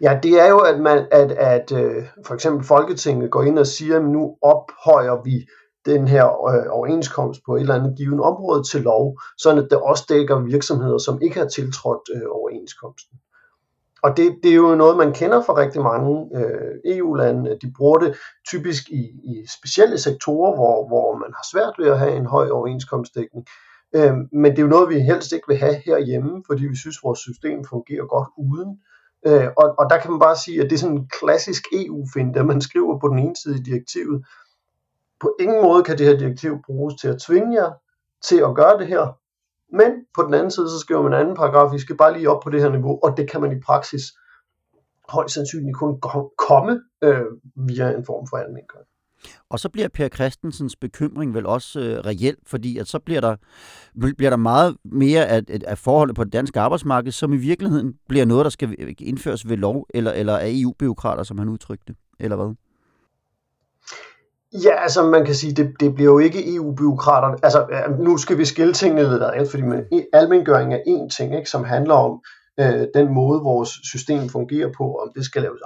Ja, 0.00 0.18
det 0.22 0.40
er 0.40 0.48
jo, 0.48 0.58
at, 0.58 0.80
man, 0.80 1.06
at, 1.12 1.32
at 1.32 1.72
øh, 1.72 2.04
for 2.26 2.34
eksempel 2.34 2.66
Folketinget 2.66 3.30
går 3.30 3.42
ind 3.42 3.58
og 3.58 3.66
siger, 3.66 3.96
at 3.96 4.04
nu 4.04 4.36
ophøjer 4.42 5.22
vi 5.24 5.46
den 5.86 6.08
her 6.08 6.24
øh, 6.24 6.66
overenskomst 6.70 7.40
på 7.46 7.56
et 7.56 7.60
eller 7.60 7.74
andet 7.74 7.96
givet 7.96 8.20
område 8.20 8.62
til 8.62 8.82
lov, 8.82 9.20
så 9.38 9.66
det 9.70 9.78
også 9.78 10.04
dækker 10.08 10.38
virksomheder, 10.38 10.98
som 10.98 11.22
ikke 11.22 11.38
har 11.38 11.48
tiltrådt 11.48 12.08
øh, 12.14 12.22
overenskomsten. 12.30 13.18
Og 14.02 14.16
det, 14.16 14.36
det 14.42 14.50
er 14.50 14.54
jo 14.54 14.74
noget, 14.74 14.96
man 14.96 15.12
kender 15.12 15.42
fra 15.42 15.56
rigtig 15.56 15.82
mange 15.82 16.28
øh, 16.34 16.96
EU-lande. 16.96 17.58
De 17.62 17.72
bruger 17.76 17.98
det 17.98 18.16
typisk 18.48 18.90
i, 18.90 19.02
i 19.24 19.46
specielle 19.58 19.98
sektorer, 19.98 20.54
hvor, 20.54 20.88
hvor 20.88 21.18
man 21.18 21.32
har 21.34 21.46
svært 21.52 21.74
ved 21.78 21.92
at 21.92 21.98
have 21.98 22.16
en 22.16 22.26
høj 22.26 22.48
overenskomstdækning. 22.50 23.46
Øh, 23.94 24.14
men 24.32 24.50
det 24.50 24.58
er 24.58 24.62
jo 24.62 24.68
noget, 24.68 24.88
vi 24.88 25.00
helst 25.00 25.32
ikke 25.32 25.48
vil 25.48 25.56
have 25.56 25.76
herhjemme, 25.86 26.42
fordi 26.46 26.66
vi 26.66 26.76
synes, 26.76 27.04
vores 27.04 27.18
system 27.18 27.64
fungerer 27.64 28.06
godt 28.06 28.28
uden. 28.38 28.70
Øh, 29.26 29.48
og, 29.56 29.74
og 29.78 29.90
der 29.90 29.98
kan 29.98 30.10
man 30.10 30.20
bare 30.20 30.36
sige, 30.36 30.62
at 30.62 30.70
det 30.70 30.76
er 30.76 30.78
sådan 30.78 30.96
en 30.96 31.08
klassisk 31.20 31.62
EU-finde, 31.72 32.38
at 32.38 32.46
man 32.46 32.60
skriver 32.60 32.98
på 32.98 33.08
den 33.08 33.18
ene 33.18 33.36
side 33.36 33.56
i 33.56 33.62
direktivet, 33.62 34.24
på 35.20 35.36
ingen 35.40 35.62
måde 35.62 35.84
kan 35.84 35.98
det 35.98 36.06
her 36.06 36.18
direktiv 36.18 36.62
bruges 36.66 36.94
til 37.00 37.08
at 37.08 37.18
tvinge 37.18 37.62
jer 37.62 37.72
til 38.24 38.36
at 38.36 38.54
gøre 38.54 38.78
det 38.78 38.86
her, 38.86 39.18
men 39.76 39.90
på 40.14 40.22
den 40.22 40.34
anden 40.34 40.50
side, 40.50 40.70
så 40.70 40.78
skriver 40.78 41.02
man 41.02 41.12
en 41.12 41.20
anden 41.20 41.36
paragraf, 41.36 41.72
vi 41.72 41.78
skal 41.78 41.96
bare 41.96 42.12
lige 42.12 42.30
op 42.30 42.42
på 42.42 42.50
det 42.50 42.62
her 42.62 42.70
niveau, 42.70 42.98
og 43.02 43.16
det 43.16 43.30
kan 43.30 43.40
man 43.40 43.52
i 43.52 43.60
praksis 43.60 44.02
højst 45.08 45.34
sandsynligt 45.34 45.76
kun 45.76 46.00
komme 46.48 46.80
øh, 47.02 47.26
via 47.56 47.90
en 47.90 48.04
form 48.04 48.26
for 48.30 48.36
almindelig 48.36 48.86
og 49.50 49.60
så 49.60 49.68
bliver 49.68 49.88
Per 49.88 50.08
Christensens 50.08 50.76
bekymring 50.76 51.34
vel 51.34 51.46
også 51.46 51.80
øh, 51.80 51.98
reelt, 51.98 52.38
fordi 52.46 52.78
at 52.78 52.88
så 52.88 52.98
bliver 52.98 53.20
der, 53.20 53.36
bliver 54.16 54.30
der 54.30 54.36
meget 54.36 54.76
mere 54.84 55.26
af, 55.26 55.42
af 55.66 55.78
forholdet 55.78 56.16
på 56.16 56.24
det 56.24 56.32
danske 56.32 56.60
arbejdsmarked, 56.60 57.12
som 57.12 57.32
i 57.32 57.36
virkeligheden 57.36 57.94
bliver 58.08 58.24
noget, 58.24 58.44
der 58.44 58.50
skal 58.50 58.94
indføres 58.98 59.48
ved 59.48 59.56
lov, 59.56 59.86
eller, 59.94 60.12
eller 60.12 60.38
af 60.38 60.48
EU-byråkrater, 60.48 61.22
som 61.22 61.38
han 61.38 61.48
udtrykte, 61.48 61.94
eller 62.20 62.36
hvad? 62.36 62.54
Ja, 64.64 64.82
altså 64.82 65.02
man 65.02 65.24
kan 65.24 65.34
sige, 65.34 65.52
det, 65.52 65.74
det 65.80 65.94
bliver 65.94 66.12
jo 66.12 66.18
ikke 66.18 66.54
EU-byråkraterne. 66.54 67.36
Altså 67.42 67.66
nu 67.98 68.16
skal 68.16 68.38
vi 68.38 68.44
skille 68.44 68.72
tingene 68.72 69.10
lidt 69.10 69.22
ad, 69.22 69.46
fordi 69.50 69.62
man, 69.62 69.86
almengøring 70.12 70.74
er 70.74 70.80
en 70.86 71.10
ting, 71.10 71.34
ikke, 71.36 71.50
som 71.50 71.64
handler 71.64 71.94
om 71.94 72.20
øh, 72.60 72.86
den 72.94 73.14
måde, 73.14 73.40
vores 73.40 73.68
system 73.68 74.28
fungerer 74.28 74.70
på, 74.78 74.84
om 74.94 75.08
det 75.14 75.24
skal 75.24 75.42
laves 75.42 75.60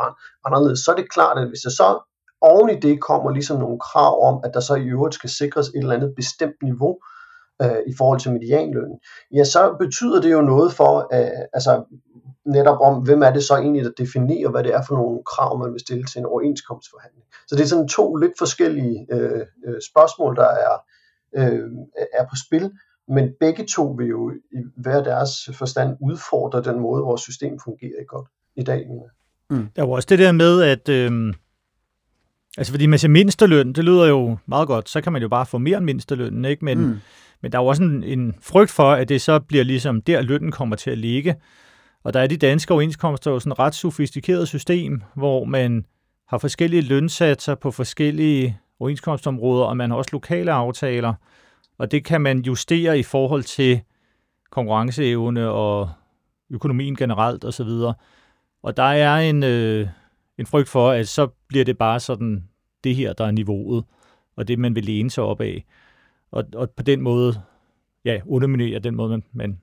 anderledes. 0.45 0.79
Så 0.79 0.91
er 0.93 0.97
det 0.97 1.13
klart, 1.13 1.39
at 1.39 1.49
hvis 1.49 1.61
der 1.61 1.71
så 1.71 1.99
oven 2.41 2.71
i 2.71 2.81
det 2.81 3.01
kommer 3.01 3.31
ligesom 3.31 3.59
nogle 3.59 3.79
krav 3.79 4.23
om, 4.29 4.41
at 4.45 4.51
der 4.55 4.61
så 4.61 4.75
i 4.75 4.87
øvrigt 4.87 5.15
skal 5.15 5.31
sikres 5.31 5.69
et 5.69 5.77
eller 5.77 5.95
andet 5.95 6.13
bestemt 6.17 6.63
niveau 6.63 6.99
øh, 7.63 7.81
i 7.87 7.95
forhold 7.99 8.21
til 8.21 8.33
medianlønnen, 8.33 8.99
ja, 9.35 9.45
så 9.45 9.77
betyder 9.79 10.21
det 10.21 10.33
jo 10.33 10.41
noget 10.41 10.73
for, 10.73 11.09
øh, 11.15 11.43
altså 11.53 11.85
netop 12.47 12.81
om, 12.81 13.03
hvem 13.03 13.23
er 13.23 13.33
det 13.33 13.45
så 13.45 13.57
egentlig, 13.57 13.85
der 13.85 13.91
definerer, 13.99 14.51
hvad 14.51 14.65
det 14.65 14.75
er 14.75 14.83
for 14.89 14.95
nogle 14.95 15.19
krav, 15.27 15.59
man 15.59 15.73
vil 15.73 15.81
stille 15.81 16.05
til 16.05 16.19
en 16.19 16.27
overenskomstforhandling. 16.27 17.25
Så 17.49 17.57
det 17.57 17.63
er 17.63 17.67
sådan 17.67 17.89
to 17.89 18.17
lidt 18.17 18.33
forskellige 18.39 19.07
øh, 19.13 19.47
øh, 19.67 19.81
spørgsmål, 19.91 20.37
der 20.37 20.49
er, 20.49 20.75
øh, 21.37 21.69
er 22.13 22.25
på 22.31 22.37
spil, 22.47 22.71
men 23.09 23.29
begge 23.41 23.67
to 23.67 23.85
vil 23.99 24.07
jo 24.07 24.31
i 24.31 24.59
hver 24.77 25.03
deres 25.03 25.51
forstand 25.53 25.97
udfordre 26.01 26.63
den 26.63 26.81
måde, 26.81 27.03
vores 27.03 27.21
system 27.21 27.59
fungerer 27.65 28.05
godt 28.09 28.29
i 28.57 28.63
dag. 28.63 28.87
Mm. 29.51 29.69
Der 29.77 29.83
er 29.83 29.87
jo 29.87 29.91
også 29.91 30.07
det 30.07 30.19
der 30.19 30.33
med, 30.33 30.63
at 30.63 30.89
øh, 30.89 31.35
altså 32.59 32.73
fordi 32.73 32.87
man 32.87 32.99
siger 32.99 33.11
mindsteløn, 33.11 33.73
det 33.73 33.85
lyder 33.85 34.07
jo 34.07 34.37
meget 34.47 34.69
godt, 34.69 34.89
så 34.89 35.01
kan 35.01 35.13
man 35.13 35.23
jo 35.23 35.29
bare 35.29 35.47
få 35.47 35.59
mere 35.59 35.77
end 35.77 35.85
mindstelønnen, 35.85 36.45
ikke? 36.45 36.65
Men, 36.65 36.79
mm. 36.79 36.97
men 37.43 37.53
der 37.53 37.59
er 37.59 37.63
jo 37.63 37.67
også 37.67 37.83
en, 37.83 38.05
en 38.05 38.35
frygt 38.41 38.71
for, 38.71 38.93
at 38.93 39.09
det 39.09 39.21
så 39.21 39.41
bliver 39.41 39.65
ligesom 39.65 40.03
der, 40.03 40.21
lønnen 40.21 40.51
kommer 40.51 40.77
til 40.77 40.91
at 40.91 40.99
ligge. 40.99 41.35
Og 42.05 42.15
der 42.15 42.21
er 42.21 42.27
de 42.27 42.37
danske 42.37 42.75
overenskomster 42.75 43.31
jo 43.31 43.39
sådan 43.39 43.53
et 43.53 43.59
ret 43.59 43.75
sofistikeret 43.75 44.49
system, 44.49 45.03
hvor 45.15 45.45
man 45.45 45.87
har 46.29 46.39
forskellige 46.39 46.83
lønsatser 46.83 47.55
på 47.55 47.71
forskellige 47.71 48.59
overenskomstområder, 48.81 49.65
og 49.65 49.77
man 49.77 49.91
har 49.91 49.97
også 49.97 50.11
lokale 50.13 50.53
aftaler, 50.53 51.15
og 51.79 51.91
det 51.91 52.05
kan 52.05 52.21
man 52.21 52.41
justere 52.41 52.99
i 52.99 53.03
forhold 53.03 53.43
til 53.43 53.81
konkurrenceevne 54.51 55.49
og 55.51 55.91
økonomien 56.51 56.97
generelt 56.97 57.45
osv. 57.45 57.67
Og, 57.67 57.95
og 58.63 58.77
der 58.77 58.83
er 58.83 59.17
en, 59.17 59.43
øh, 59.43 59.89
en 60.39 60.47
frygt 60.47 60.69
for, 60.69 60.91
at 60.91 61.09
så 61.09 61.29
bliver 61.49 61.65
det 61.65 61.79
bare 61.79 62.01
sådan, 62.01 62.45
det 62.85 62.97
her, 62.97 63.13
der 63.13 63.25
er 63.27 63.31
niveauet, 63.31 63.85
og 64.37 64.49
det, 64.49 64.59
man 64.59 64.75
vil 64.75 64.85
læne 64.85 65.11
sig 65.11 65.25
op 65.25 65.41
af. 65.41 65.65
Og, 66.31 66.45
og 66.55 66.71
på 66.71 66.83
den 66.83 67.01
måde, 67.01 67.41
ja, 68.05 68.21
underminere 68.27 68.79
den 68.79 68.97
måde, 68.97 69.11
man, 69.11 69.23
man 69.33 69.61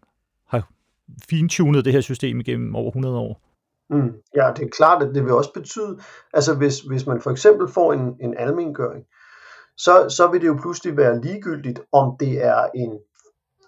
har 0.48 0.70
fintunet 1.30 1.86
det 1.86 1.94
her 1.94 2.02
system 2.02 2.40
igennem 2.40 2.76
over 2.76 2.88
100 2.88 3.18
år. 3.18 3.42
Mm, 3.90 4.14
ja, 4.36 4.52
det 4.56 4.66
er 4.66 4.70
klart, 4.70 5.04
at 5.04 5.16
det 5.16 5.24
vil 5.24 5.34
også 5.34 5.54
betyde, 5.54 6.00
altså 6.34 6.56
hvis, 6.56 6.80
hvis 6.80 7.06
man 7.06 7.22
for 7.22 7.32
eksempel 7.32 7.68
får 7.68 7.94
en, 7.94 8.16
en 8.22 8.38
almengøring, 8.38 9.06
så, 9.78 10.10
så 10.10 10.28
vil 10.32 10.42
det 10.42 10.48
jo 10.48 10.58
pludselig 10.62 10.98
være 10.98 11.22
ligegyldigt, 11.22 11.80
om 11.92 12.16
det 12.20 12.46
er 12.46 12.68
en 12.76 13.00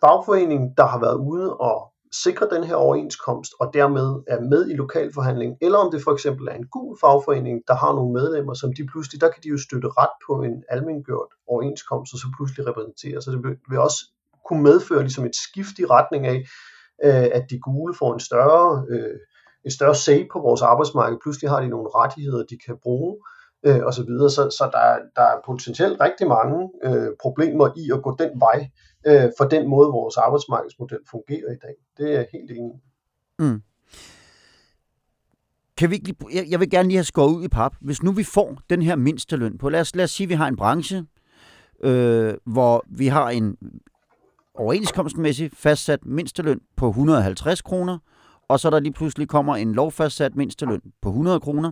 fagforening, 0.01 0.77
der 0.77 0.85
har 0.85 0.99
været 0.99 1.15
ude 1.15 1.57
og 1.57 1.93
sikre 2.11 2.47
den 2.51 2.63
her 2.63 2.75
overenskomst, 2.75 3.53
og 3.59 3.71
dermed 3.73 4.23
er 4.27 4.41
med 4.41 4.69
i 4.69 4.73
lokalforhandlingen, 4.73 5.57
eller 5.61 5.77
om 5.77 5.91
det 5.91 6.03
for 6.03 6.13
eksempel 6.13 6.47
er 6.47 6.53
en 6.53 6.67
gul 6.67 6.97
fagforening, 7.01 7.61
der 7.67 7.73
har 7.73 7.93
nogle 7.93 8.13
medlemmer, 8.13 8.53
som 8.53 8.73
de 8.73 8.87
pludselig, 8.91 9.21
der 9.21 9.29
kan 9.29 9.43
de 9.43 9.49
jo 9.49 9.57
støtte 9.57 9.87
ret 9.87 10.15
på 10.27 10.41
en 10.43 10.63
almengjort 10.69 11.31
overenskomst, 11.47 12.13
og 12.13 12.19
så 12.19 12.27
pludselig 12.37 12.67
repræsentere. 12.67 13.21
Så 13.21 13.31
det 13.31 13.57
vil 13.69 13.79
også 13.79 14.05
kunne 14.45 14.63
medføre 14.63 15.01
ligesom 15.01 15.25
et 15.25 15.35
skift 15.35 15.79
i 15.79 15.85
retning 15.85 16.27
af, 16.27 16.45
øh, 17.03 17.27
at 17.37 17.45
de 17.49 17.59
gule 17.59 17.93
får 17.99 18.13
en 18.13 18.19
større, 18.19 18.85
øh, 18.89 19.15
et 19.65 19.73
større 19.73 19.95
say 19.95 20.27
på 20.31 20.39
vores 20.39 20.61
arbejdsmarked. 20.61 21.17
Pludselig 21.23 21.49
har 21.49 21.61
de 21.61 21.67
nogle 21.67 21.89
rettigheder, 21.95 22.43
de 22.43 22.57
kan 22.65 22.77
bruge, 22.83 23.17
øh, 23.65 23.81
og 23.83 23.93
så 23.93 24.03
videre. 24.03 24.29
Så, 24.29 24.43
så 24.49 24.69
der, 24.73 24.97
der 25.15 25.27
er 25.33 25.41
potentielt 25.45 26.01
rigtig 26.01 26.27
mange 26.27 26.69
øh, 26.83 27.09
problemer 27.21 27.67
i 27.77 27.91
at 27.93 28.03
gå 28.03 28.15
den 28.19 28.31
vej, 28.39 28.69
øh, 29.07 29.31
for 29.37 29.45
den 29.45 29.69
måde, 29.69 29.89
vores 29.89 30.17
arbejdsmarkedsmodel 30.17 30.99
fungerer 31.11 31.51
i 31.51 31.59
dag. 31.61 31.75
Det 31.97 32.05
er 32.11 32.15
jeg 32.19 32.27
helt 32.33 32.51
enig 32.51 32.75
i. 32.75 32.81
Mm. 33.39 33.61
Kan 35.77 35.89
vi 35.89 35.95
ikke 35.95 36.07
lige, 36.07 36.51
jeg 36.51 36.59
vil 36.59 36.69
gerne 36.69 36.87
lige 36.87 36.97
have 36.97 37.03
skåret 37.03 37.35
ud 37.35 37.43
i 37.43 37.47
pap. 37.47 37.75
Hvis 37.81 38.03
nu 38.03 38.11
vi 38.11 38.23
får 38.23 38.57
den 38.69 38.81
her 38.81 38.95
mindsteløn 38.95 39.57
på, 39.57 39.69
lad 39.69 39.81
os, 39.81 39.95
lad 39.95 40.03
os 40.03 40.11
sige, 40.11 40.25
at 40.25 40.29
vi 40.29 40.33
har 40.33 40.47
en 40.47 40.55
branche, 40.55 41.05
øh, 41.83 42.33
hvor 42.45 42.83
vi 42.97 43.07
har 43.07 43.29
en 43.29 43.55
overenskomstmæssig 44.59 45.49
fastsat 45.53 46.05
mindsteløn 46.05 46.61
på 46.77 46.89
150 46.89 47.61
kroner, 47.61 47.97
og 48.47 48.59
så 48.59 48.69
der 48.69 48.79
lige 48.79 48.93
pludselig 48.93 49.27
kommer 49.27 49.55
en 49.55 49.73
lovfastsat 49.73 50.35
mindsteløn 50.35 50.81
på 51.01 51.09
100 51.09 51.39
kroner. 51.39 51.71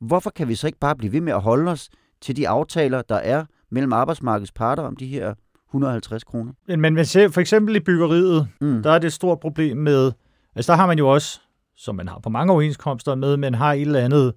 Hvorfor 0.00 0.30
kan 0.30 0.48
vi 0.48 0.54
så 0.54 0.66
ikke 0.66 0.78
bare 0.78 0.96
blive 0.96 1.12
ved 1.12 1.20
med 1.20 1.32
at 1.32 1.40
holde 1.40 1.70
os 1.70 1.88
til 2.20 2.36
de 2.36 2.48
aftaler, 2.48 3.02
der 3.02 3.14
er 3.14 3.44
mellem 3.70 3.92
arbejdsmarkedets 3.92 4.52
parter 4.52 4.82
om 4.82 4.96
de 4.96 5.06
her 5.06 5.34
150 5.70 6.24
kroner? 6.24 6.52
Men 6.68 6.94
man 6.94 7.04
ser 7.04 7.28
for 7.28 7.40
eksempel 7.40 7.76
i 7.76 7.80
byggeriet, 7.80 8.48
mm. 8.60 8.82
der 8.82 8.92
er 8.92 8.98
det 8.98 9.06
et 9.06 9.12
stort 9.12 9.40
problem 9.40 9.76
med, 9.76 10.12
altså 10.56 10.72
der 10.72 10.78
har 10.78 10.86
man 10.86 10.98
jo 10.98 11.08
også, 11.08 11.40
som 11.76 11.94
man 11.94 12.08
har 12.08 12.18
på 12.18 12.28
mange 12.28 12.52
overenskomster 12.52 13.14
med, 13.14 13.36
man 13.36 13.54
har 13.54 13.72
et 13.72 13.80
eller 13.80 14.00
andet, 14.00 14.34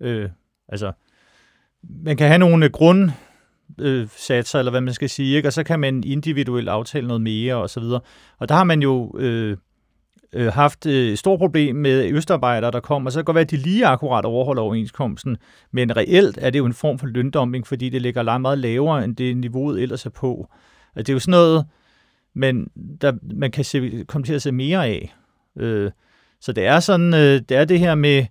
øh, 0.00 0.30
altså 0.68 0.92
man 1.82 2.16
kan 2.16 2.26
have 2.28 2.38
nogle 2.38 2.68
grund 2.68 3.10
øh, 3.80 4.08
satser, 4.16 4.58
eller 4.58 4.70
hvad 4.70 4.80
man 4.80 4.94
skal 4.94 5.10
sige, 5.10 5.36
ikke? 5.36 5.48
og 5.48 5.52
så 5.52 5.62
kan 5.62 5.80
man 5.80 6.04
individuelt 6.06 6.68
aftale 6.68 7.06
noget 7.06 7.22
mere 7.22 7.56
og 7.56 7.70
så 7.70 7.80
videre. 7.80 8.00
Og 8.38 8.48
der 8.48 8.54
har 8.54 8.64
man 8.64 8.82
jo 8.82 9.18
øh, 9.18 9.56
øh, 10.32 10.52
haft 10.52 10.86
øh, 10.86 11.12
et 11.12 11.18
stort 11.18 11.38
problem 11.38 11.76
med 11.76 12.10
østarbejdere, 12.12 12.70
der 12.70 12.80
kommer, 12.80 13.10
så 13.10 13.16
kan 13.16 13.20
det 13.20 13.26
godt 13.26 13.34
være, 13.34 13.42
at 13.42 13.50
de 13.50 13.56
lige 13.56 13.86
akkurat 13.86 14.24
overholder 14.24 14.62
overenskomsten, 14.62 15.36
men 15.70 15.96
reelt 15.96 16.38
er 16.40 16.50
det 16.50 16.58
jo 16.58 16.66
en 16.66 16.72
form 16.72 16.98
for 16.98 17.06
løndumping, 17.06 17.66
fordi 17.66 17.88
det 17.88 18.02
ligger 18.02 18.22
langt 18.22 18.42
meget 18.42 18.58
lavere, 18.58 19.04
end 19.04 19.16
det 19.16 19.36
niveauet 19.36 19.82
ellers 19.82 20.06
er 20.06 20.10
på. 20.10 20.48
Altså, 20.96 21.02
det 21.02 21.08
er 21.08 21.12
jo 21.12 21.18
sådan 21.18 21.30
noget, 21.30 21.66
men 22.34 22.68
der, 23.00 23.12
man 23.34 23.50
kan 23.50 23.64
se, 23.64 24.04
komme 24.08 24.24
til 24.24 24.34
at 24.34 24.42
se 24.42 24.52
mere 24.52 24.86
af. 24.86 25.14
Øh, 25.58 25.90
så 26.40 26.52
det 26.52 26.66
er 26.66 26.80
sådan, 26.80 27.14
øh, 27.14 27.40
det 27.48 27.56
er 27.56 27.64
det 27.64 27.78
her 27.78 27.94
med 27.94 28.24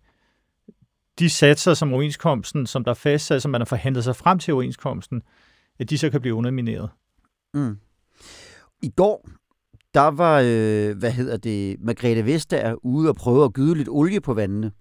de 1.19 1.29
satser, 1.29 1.73
som 1.73 1.93
overenskomsten, 1.93 2.67
som 2.67 2.83
der 2.83 2.91
er 2.91 2.95
fastsat, 2.95 3.41
som 3.41 3.51
man 3.51 3.61
har 3.61 3.65
forhandlet 3.65 4.03
sig 4.03 4.15
frem 4.15 4.39
til 4.39 4.53
overenskomsten, 4.53 5.21
at 5.79 5.89
de 5.89 5.97
så 5.97 6.09
kan 6.09 6.21
blive 6.21 6.35
undermineret. 6.35 6.89
Mm. 7.53 7.77
I 8.81 8.89
går, 8.89 9.29
der 9.93 10.07
var, 10.07 10.39
øh, 10.45 10.97
hvad 10.97 11.11
hedder 11.11 11.37
det, 11.37 11.77
Margrethe 11.79 12.25
Vestager 12.25 12.85
ude 12.85 13.09
og 13.09 13.15
prøve 13.15 13.45
at 13.45 13.53
gyde 13.53 13.75
lidt 13.75 13.89
olie 13.89 14.21
på 14.21 14.33
vandene. 14.33 14.71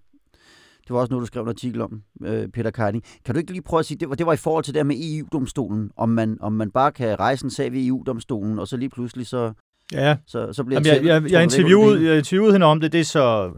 Det 0.81 0.89
var 0.89 0.99
også 0.99 1.11
noget, 1.11 1.21
du 1.21 1.25
skrev 1.25 1.43
en 1.43 1.49
artikel 1.49 1.81
om, 1.81 2.01
øh, 2.23 2.47
Peter 2.47 2.71
Keining. 2.71 3.03
Kan 3.25 3.35
du 3.35 3.39
ikke 3.39 3.51
lige 3.51 3.61
prøve 3.61 3.79
at 3.79 3.85
sige, 3.85 3.97
det 3.97 4.09
var, 4.09 4.15
det 4.15 4.25
var 4.25 4.33
i 4.33 4.37
forhold 4.37 4.63
til 4.63 4.73
det 4.73 4.85
med 4.85 4.95
EU-domstolen, 4.99 5.91
om 5.97 6.09
man, 6.09 6.37
om 6.41 6.53
man 6.53 6.71
bare 6.71 6.91
kan 6.91 7.19
rejse 7.19 7.45
en 7.45 7.51
sag 7.51 7.71
ved 7.71 7.87
EU-domstolen, 7.87 8.59
og 8.59 8.67
så 8.67 8.77
lige 8.77 8.89
pludselig 8.89 9.27
så, 9.27 9.53
ja. 9.91 10.17
så, 10.27 10.53
så 10.53 10.63
bliver 10.63 10.81
Jamen, 10.85 11.05
jeg, 11.05 11.23
jeg, 11.23 11.31
jeg, 11.31 11.43
interviewede, 11.43 12.05
jeg 12.05 12.17
interviewede 12.17 12.53
hende 12.53 12.65
om 12.65 12.79
det, 12.79 12.91
det 12.91 12.99
er 12.99 13.05
så 13.05 13.51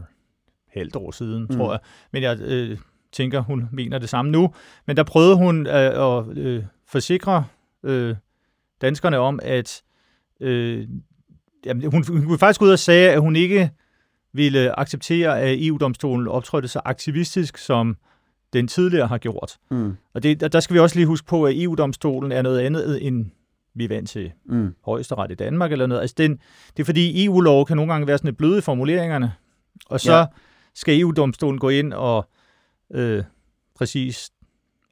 halvt 0.74 0.96
år 0.96 1.10
siden, 1.10 1.46
mm. 1.50 1.56
tror 1.56 1.72
jeg. 1.72 1.80
Men 2.12 2.22
jeg 2.22 2.40
øh, 2.40 2.78
tænker, 3.12 3.40
hun 3.40 3.68
mener 3.72 3.98
det 3.98 4.08
samme 4.08 4.30
nu. 4.30 4.54
Men 4.86 4.96
der 4.96 5.02
prøvede 5.02 5.36
hun 5.36 5.66
øh, 5.66 6.18
at 6.18 6.38
øh, 6.38 6.64
forsikre 6.86 7.44
øh, 7.82 8.16
danskerne 8.80 9.18
om, 9.18 9.40
at 9.42 9.82
øh, 10.40 10.88
jamen, 11.66 11.90
hun, 11.90 12.04
hun 12.08 12.22
kunne 12.26 12.38
faktisk 12.38 12.62
ud 12.62 12.70
og 12.70 12.78
sige, 12.78 13.10
at 13.10 13.20
hun 13.20 13.36
ikke 13.36 13.70
ville 14.32 14.78
acceptere, 14.78 15.40
at 15.40 15.66
EU-domstolen 15.66 16.28
optrådte 16.28 16.68
så 16.68 16.80
aktivistisk, 16.84 17.58
som 17.58 17.96
den 18.52 18.68
tidligere 18.68 19.06
har 19.06 19.18
gjort. 19.18 19.56
Mm. 19.70 19.96
Og 20.14 20.22
det, 20.22 20.52
der 20.52 20.60
skal 20.60 20.74
vi 20.74 20.80
også 20.80 20.96
lige 20.96 21.06
huske 21.06 21.26
på, 21.26 21.44
at 21.44 21.62
EU-domstolen 21.62 22.32
er 22.32 22.42
noget 22.42 22.60
andet 22.60 23.06
end 23.06 23.26
vi 23.74 23.84
er 23.84 23.88
vant 23.88 24.08
til 24.08 24.32
mm. 24.46 24.74
højesteret 24.84 25.30
i 25.30 25.34
Danmark 25.34 25.72
eller 25.72 25.86
noget. 25.86 26.00
Altså 26.00 26.14
den, 26.18 26.38
det 26.76 26.82
er 26.82 26.84
fordi 26.84 27.24
EU-lov 27.24 27.66
kan 27.66 27.76
nogle 27.76 27.92
gange 27.92 28.06
være 28.06 28.18
sådan 28.18 28.30
et 28.30 28.36
bløde 28.36 28.58
i 28.58 28.60
formuleringerne, 28.60 29.32
og 29.86 30.00
så 30.00 30.16
ja 30.16 30.24
skal 30.74 31.00
EU-domstolen 31.00 31.58
gå 31.58 31.68
ind 31.68 31.92
og 31.92 32.28
øh, 32.94 33.24
præcis 33.74 34.30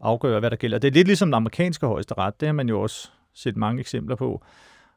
afgøre, 0.00 0.40
hvad 0.40 0.50
der 0.50 0.56
gælder. 0.56 0.78
Det 0.78 0.88
er 0.88 0.92
lidt 0.92 1.06
ligesom 1.06 1.28
den 1.28 1.34
amerikanske 1.34 1.86
højesteret, 1.86 2.40
det 2.40 2.48
har 2.48 2.52
man 2.52 2.68
jo 2.68 2.80
også 2.80 3.10
set 3.34 3.56
mange 3.56 3.80
eksempler 3.80 4.16
på. 4.16 4.44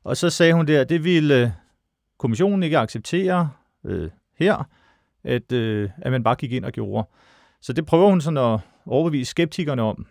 Og 0.04 0.18
så 0.18 0.30
sagde 0.30 0.54
hun 0.54 0.68
der, 0.68 0.82
at 0.82 0.90
det 0.90 1.04
ville 1.04 1.42
øh, 1.42 1.50
kommissionen 2.18 2.64
ikke 2.64 2.78
acceptere 2.78 3.50
øh, 3.86 4.10
her, 4.40 4.68
at, 5.24 5.52
øh, 5.52 5.90
at 5.98 6.12
man 6.12 6.24
bare 6.24 6.36
gik 6.36 6.52
ind 6.52 6.66
og 6.66 6.72
gjorde. 6.72 7.08
Så 7.62 7.74
det 7.74 7.86
prøver 7.86 8.10
hun 8.10 8.22
sådan 8.22 8.38
at 8.38 8.60
overbevise 8.86 9.32
skeptikerne 9.32 9.82
om. 9.82 10.08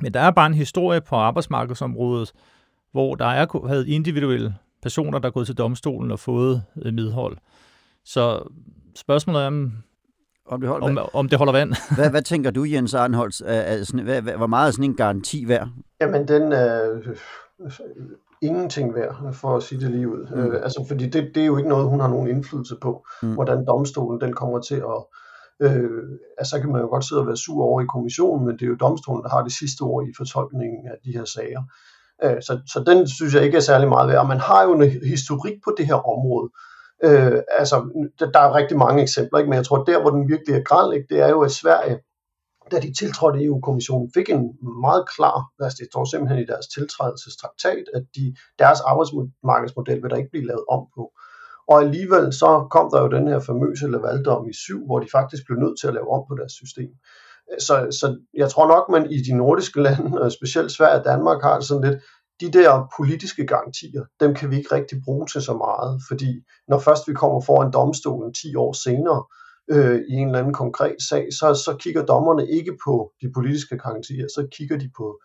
Men 0.00 0.14
der 0.14 0.20
er 0.20 0.30
bare 0.30 0.46
en 0.46 0.54
historie 0.54 1.00
på 1.00 1.16
arbejdsmarkedsområdet, 1.16 2.32
hvor 2.92 3.14
der 3.14 3.26
er 3.26 3.66
havde 3.66 3.88
individuelle 3.88 4.54
personer, 4.82 5.18
der 5.18 5.28
er 5.28 5.32
gået 5.32 5.46
til 5.46 5.58
domstolen 5.58 6.10
og 6.10 6.18
fået 6.18 6.62
øh, 6.82 6.94
medhold. 6.94 7.38
Så 8.04 8.42
spørgsmålet 8.96 9.42
er, 9.42 9.46
om, 9.46 9.72
om, 10.46 10.60
det, 10.60 10.68
holder, 10.68 11.00
om, 11.00 11.08
om 11.12 11.28
det 11.28 11.38
holder 11.38 11.52
vand. 11.52 11.74
hvad, 11.96 12.10
hvad 12.10 12.22
tænker 12.22 12.50
du, 12.50 12.64
Jens 12.64 12.94
Arnholz? 12.94 13.40
Er 13.44 13.84
sådan, 13.84 14.04
hvad, 14.04 14.22
hvor 14.22 14.46
meget 14.46 14.68
er 14.68 14.72
sådan 14.72 14.84
en 14.84 14.96
garanti 14.96 15.48
værd? 15.48 15.68
Jamen, 16.00 16.28
den 16.28 16.52
er 16.52 16.92
øh, 16.92 17.16
ingenting 18.42 18.94
værd, 18.94 19.32
for 19.32 19.56
at 19.56 19.62
sige 19.62 19.80
det 19.80 19.90
lige 19.90 20.08
ud. 20.08 20.26
Mm. 20.34 20.40
Øh, 20.40 20.62
altså, 20.62 20.84
fordi 20.88 21.08
det, 21.08 21.30
det 21.34 21.42
er 21.42 21.46
jo 21.46 21.56
ikke 21.56 21.68
noget, 21.68 21.88
hun 21.88 22.00
har 22.00 22.08
nogen 22.08 22.28
indflydelse 22.28 22.76
på, 22.82 23.06
mm. 23.22 23.34
hvordan 23.34 23.66
domstolen 23.66 24.20
den 24.20 24.32
kommer 24.32 24.60
til 24.60 24.74
at... 24.74 25.00
Øh, 25.62 25.90
altså, 26.38 26.50
så 26.50 26.60
kan 26.60 26.72
man 26.72 26.80
jo 26.80 26.86
godt 26.86 27.04
sidde 27.04 27.20
og 27.20 27.26
være 27.26 27.36
sur 27.36 27.64
over 27.64 27.80
i 27.80 27.84
kommissionen, 27.84 28.46
men 28.46 28.54
det 28.54 28.62
er 28.62 28.66
jo 28.66 28.74
domstolen, 28.74 29.22
der 29.22 29.28
har 29.28 29.42
det 29.42 29.52
sidste 29.52 29.82
ord 29.82 30.06
i 30.08 30.12
fortolkningen 30.16 30.86
af 30.86 30.96
de 31.04 31.12
her 31.12 31.24
sager. 31.24 31.62
Øh, 32.24 32.42
så, 32.42 32.60
så 32.72 32.84
den 32.86 33.08
synes 33.08 33.34
jeg 33.34 33.42
ikke 33.44 33.56
er 33.56 33.60
særlig 33.70 33.88
meget 33.88 34.08
værd. 34.08 34.28
Man 34.28 34.40
har 34.40 34.62
jo 34.62 34.72
en 34.72 34.90
historik 35.14 35.56
på 35.64 35.74
det 35.78 35.86
her 35.86 36.00
område. 36.14 36.50
Øh, 37.04 37.42
altså, 37.58 37.76
der 38.18 38.40
er 38.40 38.54
rigtig 38.54 38.78
mange 38.78 39.02
eksempler, 39.02 39.38
ikke? 39.38 39.50
men 39.50 39.56
jeg 39.56 39.66
tror, 39.66 39.84
der 39.84 40.00
hvor 40.00 40.10
den 40.10 40.28
virkelig 40.28 40.56
er 40.56 40.62
græld, 40.62 40.94
ikke, 40.94 41.06
det 41.14 41.20
er 41.20 41.28
jo, 41.28 41.40
at 41.40 41.50
Sverige, 41.50 41.98
da 42.70 42.80
de 42.80 42.94
tiltrådte 42.94 43.44
EU-kommissionen, 43.44 44.10
fik 44.14 44.28
en 44.28 44.42
meget 44.86 45.04
klar, 45.16 45.38
altså 45.60 45.76
det 45.80 45.86
står 45.90 46.04
simpelthen 46.04 46.42
i 46.42 46.46
deres 46.46 46.66
tiltrædelsestraktat, 46.66 47.84
at 47.94 48.02
de, 48.16 48.34
deres 48.58 48.80
arbejdsmarkedsmodel 48.80 50.02
vil 50.02 50.10
der 50.10 50.16
ikke 50.16 50.30
blive 50.30 50.46
lavet 50.46 50.64
om 50.68 50.86
på. 50.96 51.12
Og 51.68 51.80
alligevel 51.80 52.32
så 52.32 52.66
kom 52.70 52.90
der 52.92 53.00
jo 53.02 53.08
den 53.08 53.28
her 53.28 53.40
famøse 53.40 53.86
Lavaldom 53.90 54.48
i 54.48 54.54
syv, 54.64 54.86
hvor 54.86 54.98
de 55.00 55.08
faktisk 55.12 55.42
blev 55.46 55.58
nødt 55.58 55.80
til 55.80 55.88
at 55.88 55.94
lave 55.94 56.10
om 56.16 56.22
på 56.28 56.34
deres 56.40 56.52
system. 56.52 56.90
Så, 57.58 57.74
så 58.00 58.06
jeg 58.34 58.50
tror 58.50 58.66
nok, 58.68 58.84
man 58.88 59.10
i 59.10 59.18
de 59.28 59.36
nordiske 59.36 59.82
lande, 59.82 60.22
og 60.22 60.32
specielt 60.32 60.72
Sverige 60.72 60.98
og 60.98 61.04
Danmark, 61.04 61.42
har 61.42 61.60
sådan 61.60 61.90
lidt, 61.90 62.02
de 62.40 62.50
der 62.50 62.88
politiske 62.96 63.46
garantier, 63.46 64.04
dem 64.20 64.34
kan 64.34 64.50
vi 64.50 64.56
ikke 64.56 64.74
rigtig 64.74 64.98
bruge 65.04 65.26
til 65.26 65.42
så 65.42 65.54
meget, 65.54 66.00
fordi 66.08 66.44
når 66.68 66.78
først 66.78 67.08
vi 67.08 67.14
kommer 67.14 67.40
foran 67.40 67.72
domstolen 67.72 68.34
10 68.34 68.54
år 68.54 68.72
senere 68.72 69.24
øh, 69.70 70.00
i 70.08 70.12
en 70.12 70.26
eller 70.26 70.38
anden 70.38 70.54
konkret 70.54 70.96
sag, 71.08 71.26
så, 71.32 71.54
så 71.64 71.76
kigger 71.78 72.06
dommerne 72.06 72.50
ikke 72.50 72.78
på 72.84 73.12
de 73.22 73.32
politiske 73.34 73.78
garantier, 73.78 74.26
så 74.28 74.48
kigger 74.52 74.78
de 74.78 74.90
på 74.96 75.20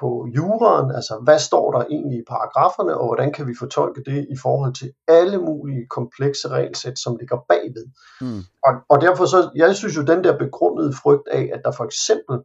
på 0.00 0.26
juraen, 0.36 0.90
altså 0.90 1.20
hvad 1.24 1.38
står 1.38 1.72
der 1.72 1.84
egentlig 1.84 2.18
i 2.18 2.24
paragraferne, 2.28 2.98
og 2.98 3.06
hvordan 3.06 3.32
kan 3.32 3.46
vi 3.46 3.54
fortolke 3.58 4.02
det 4.06 4.26
i 4.30 4.36
forhold 4.42 4.74
til 4.74 4.92
alle 5.08 5.38
mulige 5.38 5.86
komplekse 5.86 6.48
regelsæt, 6.48 6.98
som 6.98 7.16
ligger 7.16 7.38
bagved. 7.48 7.86
Mm. 8.20 8.42
Og, 8.66 8.72
og 8.88 9.00
derfor 9.00 9.24
så, 9.26 9.50
jeg 9.54 9.76
synes 9.76 9.96
jo, 9.96 10.02
den 10.02 10.24
der 10.24 10.38
begrundede 10.38 10.92
frygt 11.02 11.28
af, 11.28 11.50
at 11.54 11.60
der 11.64 11.72
for 11.72 11.84
eksempel 11.84 12.38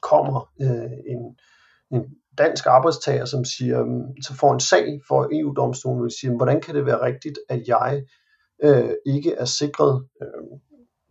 kommer 0.00 0.50
øh, 0.60 0.92
en, 1.12 1.22
en 1.90 2.04
dansk 2.40 2.66
arbejdstager, 2.66 3.24
som 3.24 3.44
siger, 3.44 3.84
mm, 3.84 4.22
så 4.22 4.34
får 4.34 4.52
en 4.52 4.60
sag 4.60 5.00
for 5.08 5.28
EU-domstolen, 5.32 6.04
og 6.04 6.12
siger, 6.20 6.30
mm, 6.30 6.36
hvordan 6.36 6.60
kan 6.60 6.74
det 6.74 6.86
være 6.86 7.02
rigtigt, 7.02 7.38
at 7.48 7.62
jeg 7.66 8.02
øh, 8.64 8.94
ikke 9.06 9.32
er 9.34 9.44
sikret 9.44 10.04
øh, 10.22 10.58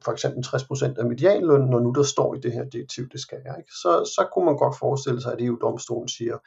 for 0.03 0.11
eksempel 0.11 0.43
60% 0.45 0.99
af 0.99 1.05
medianløn, 1.05 1.61
når 1.61 1.79
nu 1.79 1.91
der 1.91 2.03
står 2.03 2.35
i 2.35 2.39
det 2.39 2.51
her 2.53 2.63
direktiv, 2.63 3.09
det 3.09 3.21
skal 3.21 3.37
jeg. 3.45 3.55
Ikke? 3.57 3.71
Så, 3.71 4.11
så 4.15 4.27
kunne 4.33 4.45
man 4.45 4.57
godt 4.57 4.79
forestille 4.79 5.21
sig, 5.21 5.33
at 5.33 5.41
EU-domstolen 5.41 6.07
siger, 6.07 6.37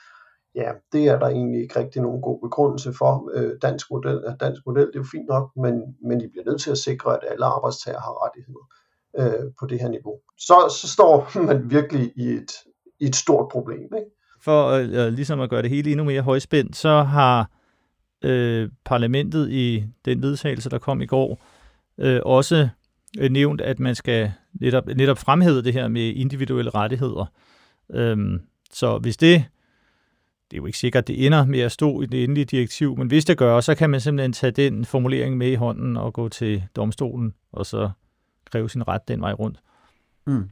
ja, 0.54 0.72
det 0.92 1.08
er 1.08 1.18
der 1.18 1.26
egentlig 1.26 1.62
ikke 1.62 1.78
rigtig 1.78 2.02
nogen 2.02 2.22
god 2.22 2.40
begrundelse 2.40 2.92
for. 2.98 3.30
Øh, 3.34 3.52
dansk 3.62 3.86
model 3.90 4.16
er 4.26 4.36
dansk 4.36 4.62
model, 4.66 4.86
det 4.86 4.96
er 4.96 5.04
jo 5.04 5.12
fint 5.12 5.28
nok, 5.28 5.50
men, 5.56 5.74
men 6.08 6.20
I 6.20 6.26
bliver 6.26 6.44
nødt 6.44 6.60
til 6.60 6.70
at 6.70 6.78
sikre, 6.78 7.14
at 7.16 7.30
alle 7.30 7.44
arbejdstager 7.44 8.00
har 8.00 8.24
rettigheder 8.24 8.64
øh, 9.20 9.50
på 9.60 9.66
det 9.66 9.80
her 9.80 9.88
niveau. 9.88 10.16
Så, 10.38 10.76
så 10.80 10.88
står 10.88 11.38
man 11.48 11.70
virkelig 11.70 12.12
i 12.16 12.28
et, 12.28 12.52
i 13.00 13.04
et 13.04 13.16
stort 13.16 13.48
problem. 13.52 13.88
Ikke? 13.96 14.10
For 14.42 14.70
øh, 14.70 15.12
ligesom 15.12 15.40
at 15.40 15.50
gøre 15.50 15.62
det 15.62 15.70
hele 15.70 15.90
endnu 15.90 16.04
mere 16.04 16.22
højspændt, 16.22 16.76
så 16.76 17.02
har 17.02 17.50
øh, 18.22 18.68
parlamentet 18.84 19.50
i 19.50 19.84
den 20.04 20.22
vedtagelse, 20.22 20.70
der 20.70 20.78
kom 20.78 21.00
i 21.00 21.06
går, 21.06 21.44
øh, 21.98 22.20
også 22.24 22.68
øh, 23.18 23.30
nævnt, 23.30 23.60
at 23.60 23.80
man 23.80 23.94
skal 23.94 24.32
netop, 24.52 24.86
netop 24.86 25.18
fremhæve 25.18 25.62
det 25.62 25.72
her 25.72 25.88
med 25.88 26.14
individuelle 26.14 26.70
rettigheder. 26.70 27.26
Øhm, 27.90 28.40
så 28.72 28.98
hvis 28.98 29.16
det, 29.16 29.44
det 30.50 30.56
er 30.56 30.60
jo 30.60 30.66
ikke 30.66 30.78
sikkert, 30.78 31.02
at 31.02 31.08
det 31.08 31.26
ender 31.26 31.46
med 31.46 31.60
at 31.60 31.72
stå 31.72 32.02
i 32.02 32.06
det 32.06 32.24
endelige 32.24 32.44
direktiv, 32.44 32.98
men 32.98 33.08
hvis 33.08 33.24
det 33.24 33.38
gør, 33.38 33.60
så 33.60 33.74
kan 33.74 33.90
man 33.90 34.00
simpelthen 34.00 34.32
tage 34.32 34.50
den 34.50 34.84
formulering 34.84 35.36
med 35.36 35.50
i 35.50 35.54
hånden 35.54 35.96
og 35.96 36.12
gå 36.12 36.28
til 36.28 36.64
domstolen, 36.76 37.34
og 37.52 37.66
så 37.66 37.90
kræve 38.50 38.70
sin 38.70 38.88
ret 38.88 39.08
den 39.08 39.20
vej 39.20 39.32
rundt. 39.32 39.58
Mm. 40.26 40.48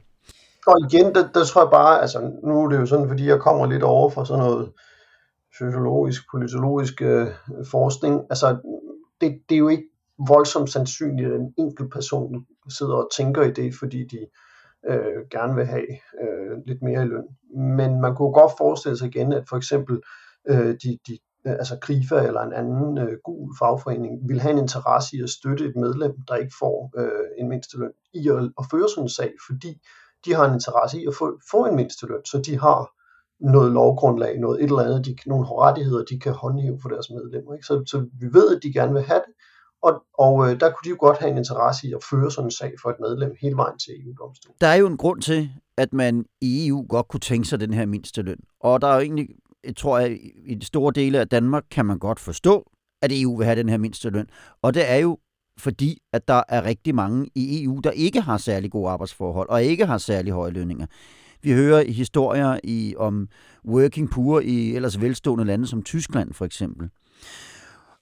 Og 0.67 0.75
igen, 0.89 1.15
der, 1.15 1.27
der 1.31 1.45
tror 1.45 1.61
jeg 1.61 1.71
bare, 1.71 2.01
altså 2.01 2.31
nu 2.43 2.63
er 2.63 2.69
det 2.69 2.79
jo 2.79 2.85
sådan, 2.85 3.07
fordi 3.07 3.27
jeg 3.27 3.39
kommer 3.39 3.65
lidt 3.65 3.83
over 3.83 4.09
fra 4.09 4.25
sådan 4.25 4.43
noget 4.43 4.71
sociologisk, 5.57 6.21
politologisk 6.31 7.01
øh, 7.01 7.27
forskning, 7.71 8.21
altså 8.29 8.57
det, 9.21 9.41
det 9.49 9.55
er 9.55 9.59
jo 9.59 9.67
ikke 9.67 9.87
voldsomt 10.27 10.69
sandsynligt, 10.69 11.31
at 11.31 11.39
en 11.39 11.53
enkelt 11.57 11.91
person 11.91 12.45
sidder 12.69 12.93
og 12.93 13.09
tænker 13.17 13.41
i 13.41 13.51
det, 13.51 13.73
fordi 13.79 14.03
de 14.03 14.27
øh, 14.89 15.25
gerne 15.31 15.55
vil 15.55 15.65
have 15.65 15.87
øh, 16.23 16.57
lidt 16.67 16.81
mere 16.81 17.03
i 17.03 17.05
løn. 17.05 17.27
Men 17.77 18.01
man 18.01 18.15
kunne 18.15 18.33
godt 18.33 18.51
forestille 18.57 18.97
sig 18.97 19.07
igen, 19.07 19.33
at 19.33 19.43
for 19.49 19.57
eksempel 19.57 20.01
øh, 20.49 20.75
de, 20.83 20.97
de, 21.07 21.17
øh, 21.47 21.53
altså 21.53 21.77
Krifa 21.81 22.15
eller 22.27 22.41
en 22.41 22.53
anden 22.53 22.97
øh, 22.97 23.17
gul 23.23 23.55
fagforening 23.59 24.29
vil 24.29 24.41
have 24.41 24.51
en 24.51 24.57
interesse 24.57 25.17
i 25.17 25.21
at 25.21 25.29
støtte 25.29 25.65
et 25.65 25.75
medlem, 25.75 26.13
der 26.27 26.35
ikke 26.35 26.53
får 26.59 26.91
øh, 26.97 27.27
en 27.37 27.49
mindsteløn, 27.49 27.91
i 28.13 28.29
at, 28.29 28.51
at 28.59 28.65
føre 28.71 28.89
sådan 28.89 29.03
en 29.03 29.09
sag, 29.09 29.33
fordi 29.47 29.81
de 30.25 30.33
har 30.33 30.45
en 30.47 30.53
interesse 30.53 31.01
i 31.01 31.05
at 31.07 31.15
få, 31.15 31.39
få 31.51 31.65
en 31.65 31.75
mindsteløn, 31.75 32.25
så 32.25 32.41
de 32.45 32.59
har 32.59 32.89
noget 33.39 33.71
lovgrundlag, 33.71 34.39
noget 34.39 34.63
et 34.63 34.63
eller 34.63 34.83
andet, 34.83 35.05
de, 35.05 35.15
nogle 35.25 35.45
rettigheder, 35.45 36.03
de 36.03 36.19
kan 36.19 36.33
håndhæve 36.33 36.79
for 36.81 36.89
deres 36.89 37.09
medlemmer. 37.09 37.53
Ikke? 37.53 37.65
Så, 37.65 37.83
så 37.85 37.97
vi 38.19 38.27
ved, 38.33 38.55
at 38.55 38.63
de 38.63 38.73
gerne 38.73 38.93
vil 38.93 39.01
have 39.01 39.21
det, 39.27 39.33
og, 39.81 40.03
og 40.17 40.33
øh, 40.45 40.59
der 40.59 40.69
kunne 40.69 40.85
de 40.85 40.89
jo 40.89 40.95
godt 40.99 41.17
have 41.17 41.31
en 41.31 41.37
interesse 41.37 41.87
i 41.87 41.93
at 41.93 42.03
føre 42.03 42.31
sådan 42.31 42.47
en 42.47 42.51
sag 42.51 42.73
for 42.81 42.89
et 42.89 42.99
medlem 42.99 43.35
hele 43.41 43.55
vejen 43.55 43.77
til 43.77 43.93
EU-domstolen. 43.93 44.55
Der 44.61 44.67
er 44.67 44.75
jo 44.75 44.87
en 44.87 44.97
grund 44.97 45.21
til, 45.21 45.49
at 45.77 45.93
man 45.93 46.25
i 46.41 46.67
EU 46.67 46.85
godt 46.89 47.07
kunne 47.07 47.19
tænke 47.19 47.47
sig 47.47 47.59
den 47.59 47.73
her 47.73 47.85
mindsteløn. 47.85 48.39
Og 48.59 48.81
der 48.81 48.87
er 48.87 48.95
jo 48.95 49.01
egentlig, 49.01 49.27
jeg 49.63 49.75
tror 49.75 49.99
jeg, 49.99 50.19
i 50.45 50.55
de 50.55 50.65
store 50.65 50.91
dele 50.95 51.19
af 51.19 51.27
Danmark 51.27 51.63
kan 51.71 51.85
man 51.85 51.99
godt 51.99 52.19
forstå, 52.19 52.71
at 53.01 53.11
EU 53.13 53.37
vil 53.37 53.45
have 53.45 53.59
den 53.59 53.69
her 53.69 53.77
mindsteløn. 53.77 54.27
Og 54.61 54.73
det 54.73 54.91
er 54.91 54.97
jo 54.97 55.17
fordi, 55.63 55.97
at 56.13 56.27
der 56.27 56.41
er 56.49 56.65
rigtig 56.65 56.95
mange 56.95 57.29
i 57.35 57.63
EU, 57.63 57.79
der 57.83 57.91
ikke 57.91 58.21
har 58.21 58.37
særlig 58.37 58.71
gode 58.71 58.89
arbejdsforhold 58.89 59.49
og 59.49 59.63
ikke 59.63 59.85
har 59.85 59.97
særlig 59.97 60.33
høje 60.33 60.51
lønninger. 60.51 60.85
Vi 61.43 61.51
hører 61.51 61.83
historier 61.91 62.59
i, 62.63 62.95
om 62.97 63.27
working 63.67 64.11
poor 64.11 64.39
i 64.39 64.75
ellers 64.75 65.01
velstående 65.01 65.45
lande 65.45 65.67
som 65.67 65.83
Tyskland 65.83 66.33
for 66.33 66.45
eksempel. 66.45 66.89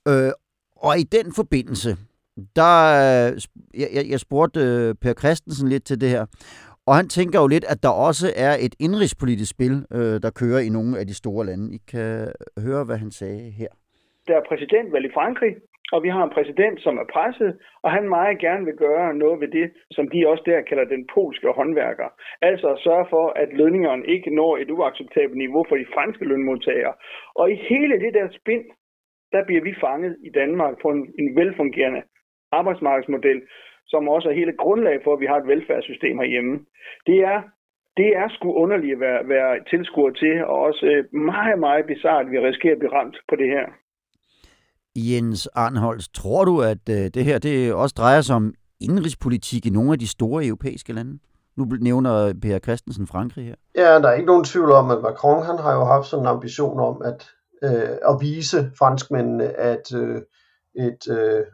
Øh, 0.08 0.32
og 0.76 1.00
i 1.00 1.04
den 1.04 1.34
forbindelse, 1.34 1.98
der, 2.56 2.74
jeg, 3.74 4.06
jeg 4.10 4.20
spurgte 4.20 4.60
øh, 4.60 4.96
Per 5.02 5.14
Christensen 5.14 5.70
lidt 5.70 5.84
til 5.86 6.02
det 6.02 6.10
her, 6.10 6.26
og 6.90 6.96
han 6.96 7.08
tænker 7.10 7.40
jo 7.40 7.48
lidt, 7.48 7.66
at 7.74 7.84
der 7.84 7.90
også 7.90 8.34
er 8.36 8.58
et 8.60 8.76
indrigspolitisk 8.80 9.52
spil, 9.52 9.86
øh, 9.92 10.22
der 10.22 10.30
kører 10.30 10.60
i 10.60 10.70
nogle 10.70 11.00
af 11.00 11.08
de 11.08 11.14
store 11.14 11.46
lande. 11.46 11.76
I 11.76 11.80
kan 11.88 12.32
høre, 12.58 12.84
hvad 12.84 12.98
han 12.98 13.12
sagde 13.12 13.52
her. 13.52 13.68
Der 14.28 14.36
er 14.36 14.44
præsidentvalg 14.50 15.06
i 15.06 15.14
Frankrig, 15.14 15.56
og 15.92 16.04
vi 16.04 16.10
har 16.10 16.24
en 16.24 16.36
præsident, 16.38 16.82
som 16.82 16.98
er 16.98 17.08
presset, 17.14 17.52
og 17.84 17.92
han 17.92 18.10
meget 18.10 18.40
gerne 18.40 18.66
vil 18.66 18.76
gøre 18.76 19.14
noget 19.14 19.42
ved 19.42 19.48
det, 19.48 19.72
som 19.92 20.10
de 20.10 20.28
også 20.28 20.44
der 20.46 20.62
kalder 20.62 20.86
den 20.86 21.08
polske 21.14 21.48
håndværker. 21.48 22.10
Altså 22.42 22.80
sørge 22.84 23.06
for, 23.10 23.26
at 23.36 23.50
lønningerne 23.54 24.06
ikke 24.06 24.36
når 24.36 24.58
et 24.58 24.72
uacceptabelt 24.72 25.38
niveau 25.38 25.66
for 25.70 25.76
de 25.76 25.92
franske 25.94 26.26
lønmodtagere. 26.26 26.94
Og 27.36 27.52
i 27.52 27.56
hele 27.56 28.00
det 28.00 28.14
der 28.14 28.28
spind, 28.30 28.66
der 29.32 29.46
bliver 29.46 29.62
vi 29.62 29.74
fanget 29.82 30.18
i 30.24 30.30
Danmark 30.30 30.74
på 30.82 30.90
en, 30.90 31.14
en 31.20 31.36
velfungerende 31.36 32.02
arbejdsmarkedsmodel, 32.52 33.42
som 33.88 34.08
også 34.08 34.30
er 34.30 34.34
hele 34.34 34.54
grundlag 34.54 35.04
for, 35.04 35.14
at 35.14 35.20
vi 35.20 35.26
har 35.26 35.38
et 35.38 35.48
velfærdssystem 35.48 36.20
herhjemme. 36.20 36.66
Det 37.08 37.20
er, 37.20 37.42
det 37.98 38.10
er 38.18 38.28
sgu 38.30 38.54
underligt 38.54 38.94
at 38.94 39.00
være, 39.00 39.30
være 39.30 39.64
tilskuer 39.70 40.12
til, 40.12 40.46
og 40.46 40.60
også 40.60 40.86
øh, 40.86 41.04
meget, 41.14 41.60
meget 41.60 41.86
bizart, 41.86 42.26
at 42.26 42.32
vi 42.32 42.40
risikerer 42.40 42.74
at 42.74 42.80
blive 42.80 42.94
ramt 42.94 43.18
på 43.30 43.36
det 43.36 43.50
her. 43.50 43.66
Jens 44.96 45.48
Arnholz, 45.48 46.08
tror 46.14 46.46
du, 46.46 46.62
at 46.62 46.90
øh, 46.90 47.10
det 47.14 47.26
her 47.26 47.40
det 47.40 47.74
også 47.74 47.94
drejer 47.98 48.22
sig 48.22 48.36
om 48.36 48.54
indrigspolitik 48.80 49.66
i 49.66 49.70
nogle 49.70 49.92
af 49.92 50.00
de 50.00 50.08
store 50.08 50.46
europæiske 50.46 50.94
lande? 50.94 51.20
Nu 51.58 51.66
nævner 51.66 52.34
Per 52.42 52.60
Christensen 52.60 53.08
Frankrig 53.08 53.46
her. 53.46 53.56
Ja, 53.76 54.00
der 54.00 54.10
er 54.10 54.14
ikke 54.14 54.28
nogen 54.28 54.44
tvivl 54.44 54.72
om, 54.72 54.92
at 54.92 55.02
Macron 55.02 55.46
han 55.46 55.58
har 55.58 55.74
jo 55.74 55.86
haft 55.86 56.08
sådan 56.08 56.24
en 56.24 56.28
ambition 56.28 56.80
om, 56.80 57.02
at 57.06 57.30
øh, 57.64 57.98
at 58.10 58.18
vise 58.20 58.72
franskmændene, 58.78 59.44
at, 59.44 59.94
øh, 59.96 60.22
et, 60.76 61.08
øh, 61.10 61.46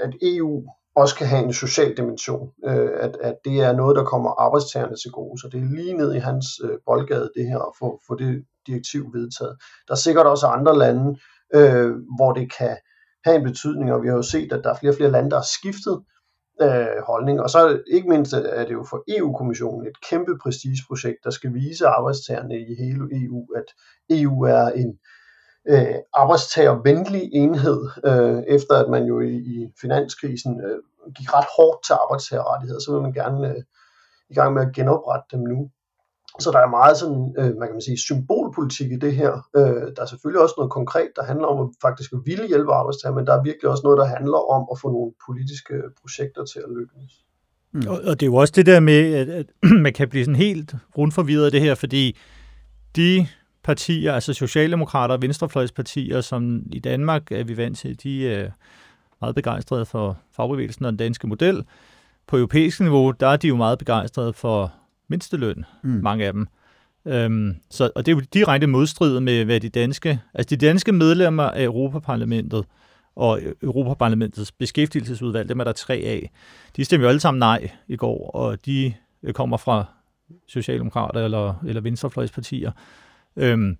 at 0.00 0.14
EU 0.22 0.64
også 0.96 1.16
kan 1.16 1.26
have 1.26 1.44
en 1.44 1.52
social 1.52 1.96
dimension, 1.96 2.50
øh, 2.64 2.90
at, 3.00 3.16
at 3.20 3.34
det 3.44 3.60
er 3.60 3.72
noget, 3.72 3.96
der 3.96 4.04
kommer 4.04 4.30
arbejdstagerne 4.40 4.96
til 4.96 5.10
gode. 5.10 5.40
Så 5.40 5.48
det 5.52 5.60
er 5.60 5.76
lige 5.76 5.96
ned 5.96 6.14
i 6.14 6.18
hans 6.18 6.46
øh, 6.64 6.78
boldgade, 6.86 7.30
det 7.36 7.48
her, 7.48 7.58
at 7.58 7.72
få, 7.78 8.00
få 8.06 8.14
det 8.14 8.44
direktiv 8.66 9.12
vedtaget. 9.12 9.56
Der 9.88 9.94
er 9.94 9.98
sikkert 9.98 10.26
også 10.26 10.46
andre 10.46 10.78
lande, 10.78 11.18
øh, 11.54 11.92
hvor 12.16 12.32
det 12.32 12.52
kan 12.52 12.76
have 13.24 13.36
en 13.36 13.44
betydning, 13.44 13.92
og 13.92 14.02
vi 14.02 14.08
har 14.08 14.16
jo 14.16 14.22
set, 14.22 14.52
at 14.52 14.64
der 14.64 14.70
er 14.70 14.76
flere 14.76 14.92
og 14.92 14.96
flere 14.96 15.10
lande, 15.10 15.30
der 15.30 15.36
har 15.36 15.48
skiftet 15.58 16.02
øh, 16.62 17.02
holdning. 17.06 17.40
Og 17.40 17.50
så 17.50 17.82
ikke 17.86 18.08
mindst 18.08 18.34
øh, 18.34 18.42
er 18.44 18.64
det 18.64 18.72
jo 18.72 18.86
for 18.90 19.04
EU-kommissionen 19.08 19.86
et 19.86 20.00
kæmpe 20.10 20.38
prestigeprojekt, 20.42 21.18
der 21.24 21.30
skal 21.30 21.54
vise 21.54 21.86
arbejdstagerne 21.86 22.58
i 22.58 22.74
hele 22.74 23.04
EU, 23.22 23.46
at 23.56 23.68
EU 24.10 24.42
er 24.42 24.68
en 24.68 24.98
øh, 25.68 25.94
arbejdstagervenlig 26.12 27.30
enhed, 27.32 27.80
øh, 28.04 28.42
efter 28.56 28.74
at 28.74 28.90
man 28.90 29.04
jo 29.04 29.20
i, 29.20 29.34
i 29.36 29.68
finanskrisen 29.80 30.60
øh, 30.60 30.78
gik 31.16 31.34
ret 31.34 31.46
hårdt 31.56 31.84
til 31.86 31.92
arbejdstagerrettigheder, 31.92 32.80
så 32.80 32.92
vil 32.92 33.02
man 33.02 33.12
gerne 33.12 33.48
øh, 33.48 33.62
i 34.30 34.34
gang 34.34 34.54
med 34.54 34.62
at 34.62 34.74
genoprette 34.74 35.36
dem 35.36 35.40
nu. 35.40 35.70
Så 36.40 36.50
der 36.50 36.58
er 36.58 36.70
meget 36.70 36.96
sådan, 36.96 37.34
øh, 37.38 37.44
man 37.58 37.68
kan 37.68 37.74
man 37.74 37.80
sige, 37.80 37.98
symbolpolitik 37.98 38.92
i 38.92 38.96
det 38.96 39.14
her. 39.16 39.32
Øh, 39.56 39.86
der 39.96 40.02
er 40.02 40.06
selvfølgelig 40.06 40.42
også 40.42 40.54
noget 40.58 40.70
konkret, 40.72 41.08
der 41.16 41.24
handler 41.24 41.46
om 41.46 41.58
at 41.64 41.68
faktisk 41.82 42.12
at 42.12 42.18
ville 42.24 42.46
hjælpe 42.46 42.72
arbejdstager, 42.72 43.14
men 43.14 43.26
der 43.26 43.34
er 43.38 43.42
virkelig 43.42 43.70
også 43.70 43.82
noget, 43.84 43.98
der 43.98 44.04
handler 44.04 44.40
om 44.56 44.62
at 44.72 44.78
få 44.82 44.88
nogle 44.92 45.12
politiske 45.28 45.74
projekter 46.00 46.44
til 46.44 46.58
at 46.58 46.70
lykkes. 46.78 47.12
Mm. 47.72 47.82
Og, 47.88 47.96
og 48.08 48.20
det 48.20 48.22
er 48.26 48.30
jo 48.30 48.34
også 48.34 48.52
det 48.56 48.66
der 48.66 48.80
med, 48.80 49.14
at, 49.14 49.28
at 49.28 49.46
man 49.86 49.92
kan 49.92 50.08
blive 50.08 50.24
sådan 50.24 50.36
helt 50.46 50.74
rundforvirret 50.98 51.44
af 51.44 51.50
det 51.50 51.60
her, 51.60 51.74
fordi 51.74 52.16
de 52.96 53.26
partier, 53.64 54.12
altså 54.12 54.32
Socialdemokrater 54.32 55.14
og 55.14 55.22
Venstrefløjspartier, 55.22 56.20
som 56.20 56.62
i 56.72 56.78
Danmark 56.78 57.32
er 57.32 57.44
vi 57.44 57.56
vant 57.56 57.78
til, 57.78 58.02
de 58.02 58.28
er 58.28 58.50
meget 59.20 59.34
begejstrede 59.34 59.86
for 59.86 60.18
fagbevægelsen 60.36 60.84
og 60.84 60.92
den 60.92 60.98
danske 60.98 61.26
model. 61.26 61.64
På 62.26 62.36
europæisk 62.36 62.80
niveau, 62.80 63.10
der 63.10 63.26
er 63.26 63.36
de 63.36 63.48
jo 63.48 63.56
meget 63.56 63.78
begejstrede 63.78 64.32
for 64.32 64.72
mindsteløn, 65.08 65.64
mm. 65.82 65.90
mange 65.90 66.26
af 66.26 66.32
dem. 66.32 66.46
Øhm, 67.06 67.56
så, 67.70 67.90
og 67.94 68.06
det 68.06 68.12
er 68.12 68.16
jo 68.16 68.22
direkte 68.34 68.66
modstrid 68.66 69.20
med, 69.20 69.44
hvad 69.44 69.60
de 69.60 69.68
danske, 69.68 70.20
altså 70.34 70.56
de 70.56 70.66
danske 70.66 70.92
medlemmer 70.92 71.42
af 71.42 71.64
Europaparlamentet 71.64 72.64
og 73.16 73.40
Europaparlamentets 73.62 74.52
beskæftigelsesudvalg, 74.52 75.48
dem 75.48 75.60
er 75.60 75.64
der 75.64 75.72
tre 75.72 75.94
af, 75.94 76.30
de 76.76 76.84
stemmer 76.84 77.04
jo 77.04 77.08
alle 77.08 77.20
sammen 77.20 77.38
nej 77.38 77.70
i 77.88 77.96
går, 77.96 78.30
og 78.30 78.66
de 78.66 78.94
kommer 79.32 79.56
fra 79.56 79.84
Socialdemokrater 80.48 81.24
eller, 81.24 81.54
eller 81.66 81.80
Venstrefløjspartier. 81.80 82.72
Øhm, 83.36 83.76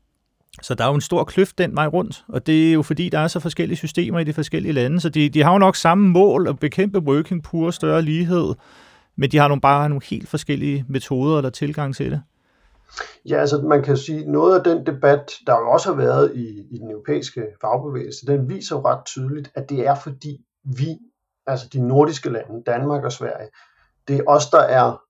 så 0.62 0.74
der 0.74 0.84
er 0.84 0.88
jo 0.88 0.94
en 0.94 1.00
stor 1.00 1.24
kløft 1.24 1.58
den 1.58 1.76
vej 1.76 1.86
rundt, 1.86 2.24
og 2.28 2.46
det 2.46 2.68
er 2.68 2.72
jo 2.72 2.82
fordi, 2.82 3.08
der 3.08 3.18
er 3.18 3.28
så 3.28 3.40
forskellige 3.40 3.76
systemer 3.76 4.18
i 4.18 4.24
de 4.24 4.32
forskellige 4.32 4.72
lande, 4.72 5.00
så 5.00 5.08
de, 5.08 5.28
de 5.28 5.42
har 5.42 5.52
jo 5.52 5.58
nok 5.58 5.76
samme 5.76 6.08
mål 6.08 6.48
at 6.48 6.58
bekæmpe 6.58 6.98
working 6.98 7.42
poor, 7.42 7.70
større 7.70 8.02
lighed, 8.02 8.54
men 9.16 9.30
de 9.30 9.38
har 9.38 9.48
nogle, 9.48 9.60
bare 9.60 9.88
nogle 9.88 10.04
helt 10.04 10.28
forskellige 10.28 10.84
metoder 10.88 11.36
eller 11.36 11.50
tilgang 11.50 11.94
til 11.96 12.10
det. 12.10 12.22
Ja, 13.28 13.36
altså 13.36 13.62
man 13.62 13.82
kan 13.82 13.96
sige, 13.96 14.32
noget 14.32 14.58
af 14.58 14.64
den 14.64 14.86
debat, 14.86 15.32
der 15.46 15.52
jo 15.52 15.70
også 15.70 15.88
har 15.88 15.96
været 15.96 16.32
i, 16.34 16.66
i 16.70 16.78
den 16.78 16.90
europæiske 16.90 17.46
fagbevægelse, 17.60 18.26
den 18.26 18.48
viser 18.48 18.76
jo 18.76 18.82
ret 18.82 19.04
tydeligt, 19.04 19.50
at 19.54 19.70
det 19.70 19.86
er 19.86 19.94
fordi 19.94 20.40
vi, 20.64 20.98
altså 21.46 21.68
de 21.72 21.88
nordiske 21.88 22.30
lande, 22.30 22.62
Danmark 22.66 23.04
og 23.04 23.12
Sverige, 23.12 23.48
det 24.08 24.16
er 24.16 24.22
os, 24.26 24.50
der 24.50 24.60
er 24.60 25.00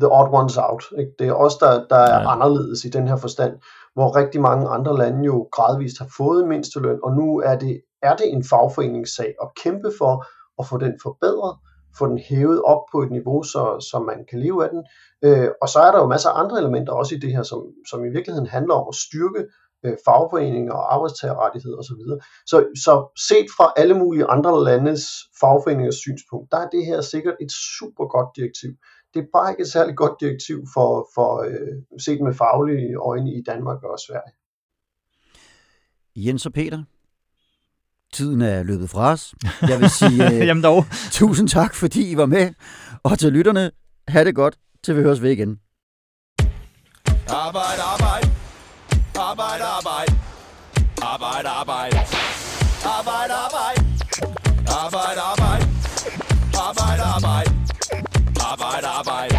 the 0.00 0.08
odd 0.12 0.28
ones 0.32 0.56
out. 0.56 0.84
Ikke? 0.98 1.12
Det 1.18 1.28
er 1.28 1.32
os, 1.32 1.56
der, 1.56 1.86
der 1.90 1.96
er 1.96 2.20
ja. 2.20 2.32
anderledes 2.32 2.84
i 2.84 2.88
den 2.88 3.08
her 3.08 3.16
forstand, 3.16 3.58
hvor 3.94 4.16
rigtig 4.16 4.40
mange 4.40 4.68
andre 4.68 4.98
lande 4.98 5.24
jo 5.24 5.48
gradvist 5.52 5.98
har 5.98 6.08
fået 6.16 6.48
mindsteløn, 6.48 6.98
og 7.02 7.12
nu 7.16 7.38
er 7.38 7.58
det, 7.58 7.80
er 8.02 8.16
det 8.16 8.32
en 8.32 8.44
fagforeningssag 8.44 9.34
at 9.42 9.48
kæmpe 9.62 9.92
for 9.98 10.26
at 10.58 10.66
få 10.66 10.78
den 10.78 10.94
forbedret, 11.02 11.56
få 11.98 12.06
den 12.06 12.18
hævet 12.18 12.62
op 12.62 12.82
på 12.92 13.02
et 13.02 13.10
niveau, 13.10 13.42
så, 13.42 13.62
så 13.90 13.96
man 14.10 14.24
kan 14.30 14.38
leve 14.38 14.64
af 14.64 14.70
den. 14.70 14.82
Øh, 15.26 15.50
og 15.62 15.68
så 15.68 15.78
er 15.78 15.90
der 15.92 15.98
jo 15.98 16.06
masser 16.06 16.30
af 16.30 16.40
andre 16.42 16.58
elementer 16.58 16.92
også 16.92 17.14
i 17.14 17.18
det 17.18 17.32
her, 17.32 17.42
som, 17.42 17.60
som 17.90 18.04
i 18.04 18.10
virkeligheden 18.16 18.48
handler 18.48 18.74
om 18.74 18.86
at 18.88 18.94
styrke 18.94 19.40
øh, 19.84 19.96
fagforeninger 20.06 20.72
og 20.72 20.94
arbejdstagerrettigheder 20.94 21.78
osv. 21.78 22.02
Så, 22.46 22.56
så 22.84 22.92
set 23.28 23.48
fra 23.56 23.72
alle 23.76 23.94
mulige 23.98 24.26
andre 24.26 24.64
landes 24.64 25.02
fagforeningers 25.40 26.00
synspunkt, 26.04 26.52
der 26.52 26.58
er 26.58 26.68
det 26.68 26.86
her 26.86 27.00
sikkert 27.00 27.36
et 27.40 27.52
super 27.78 28.04
godt 28.14 28.28
direktiv. 28.36 28.70
Det 29.14 29.20
er 29.22 29.26
bare 29.32 29.50
ikke 29.50 29.62
et 29.62 29.72
særligt 29.76 29.96
godt 29.96 30.20
direktiv 30.20 30.58
for, 30.74 31.08
for 31.14 31.30
øh, 31.48 32.00
set 32.04 32.20
med 32.20 32.34
faglige 32.34 32.94
øjne 32.96 33.30
i 33.38 33.42
Danmark 33.42 33.82
og 33.82 33.98
Sverige. 34.06 34.32
Jens 36.16 36.46
og 36.46 36.52
Peter, 36.52 36.82
tiden 38.12 38.42
er 38.42 38.62
løbet 38.62 38.90
fra 38.90 39.12
os. 39.12 39.34
Jeg 39.62 39.80
vil 39.80 39.90
sige 39.90 40.26
uh, 40.26 40.38
Jamen 40.48 40.62
dog. 40.64 40.86
tusind 41.10 41.48
tak, 41.48 41.74
fordi 41.74 42.10
I 42.10 42.16
var 42.16 42.26
med. 42.26 42.50
Og 43.02 43.18
til 43.18 43.32
lytterne, 43.32 43.70
have 44.08 44.24
det 44.24 44.34
godt, 44.34 44.54
til 44.84 44.96
vi 44.96 45.02
høres 45.02 45.22
ved 45.22 45.30
igen. 45.30 45.58
Arbejde, 47.28 47.82
arbejde. 47.82 48.30
Arbejde, 49.18 49.64
arbejde. 49.64 50.12
Arbejde, 51.02 51.48
arbejde. 51.48 51.96
Arbejde, 52.84 53.34
arbejde. 53.46 53.80
Arbejde, 54.84 55.20
arbejde. 55.20 55.66
Arbejde, 56.68 57.02
arbejde. 57.02 57.50
Arbejde, 58.40 58.86
arbejde. 58.86 59.37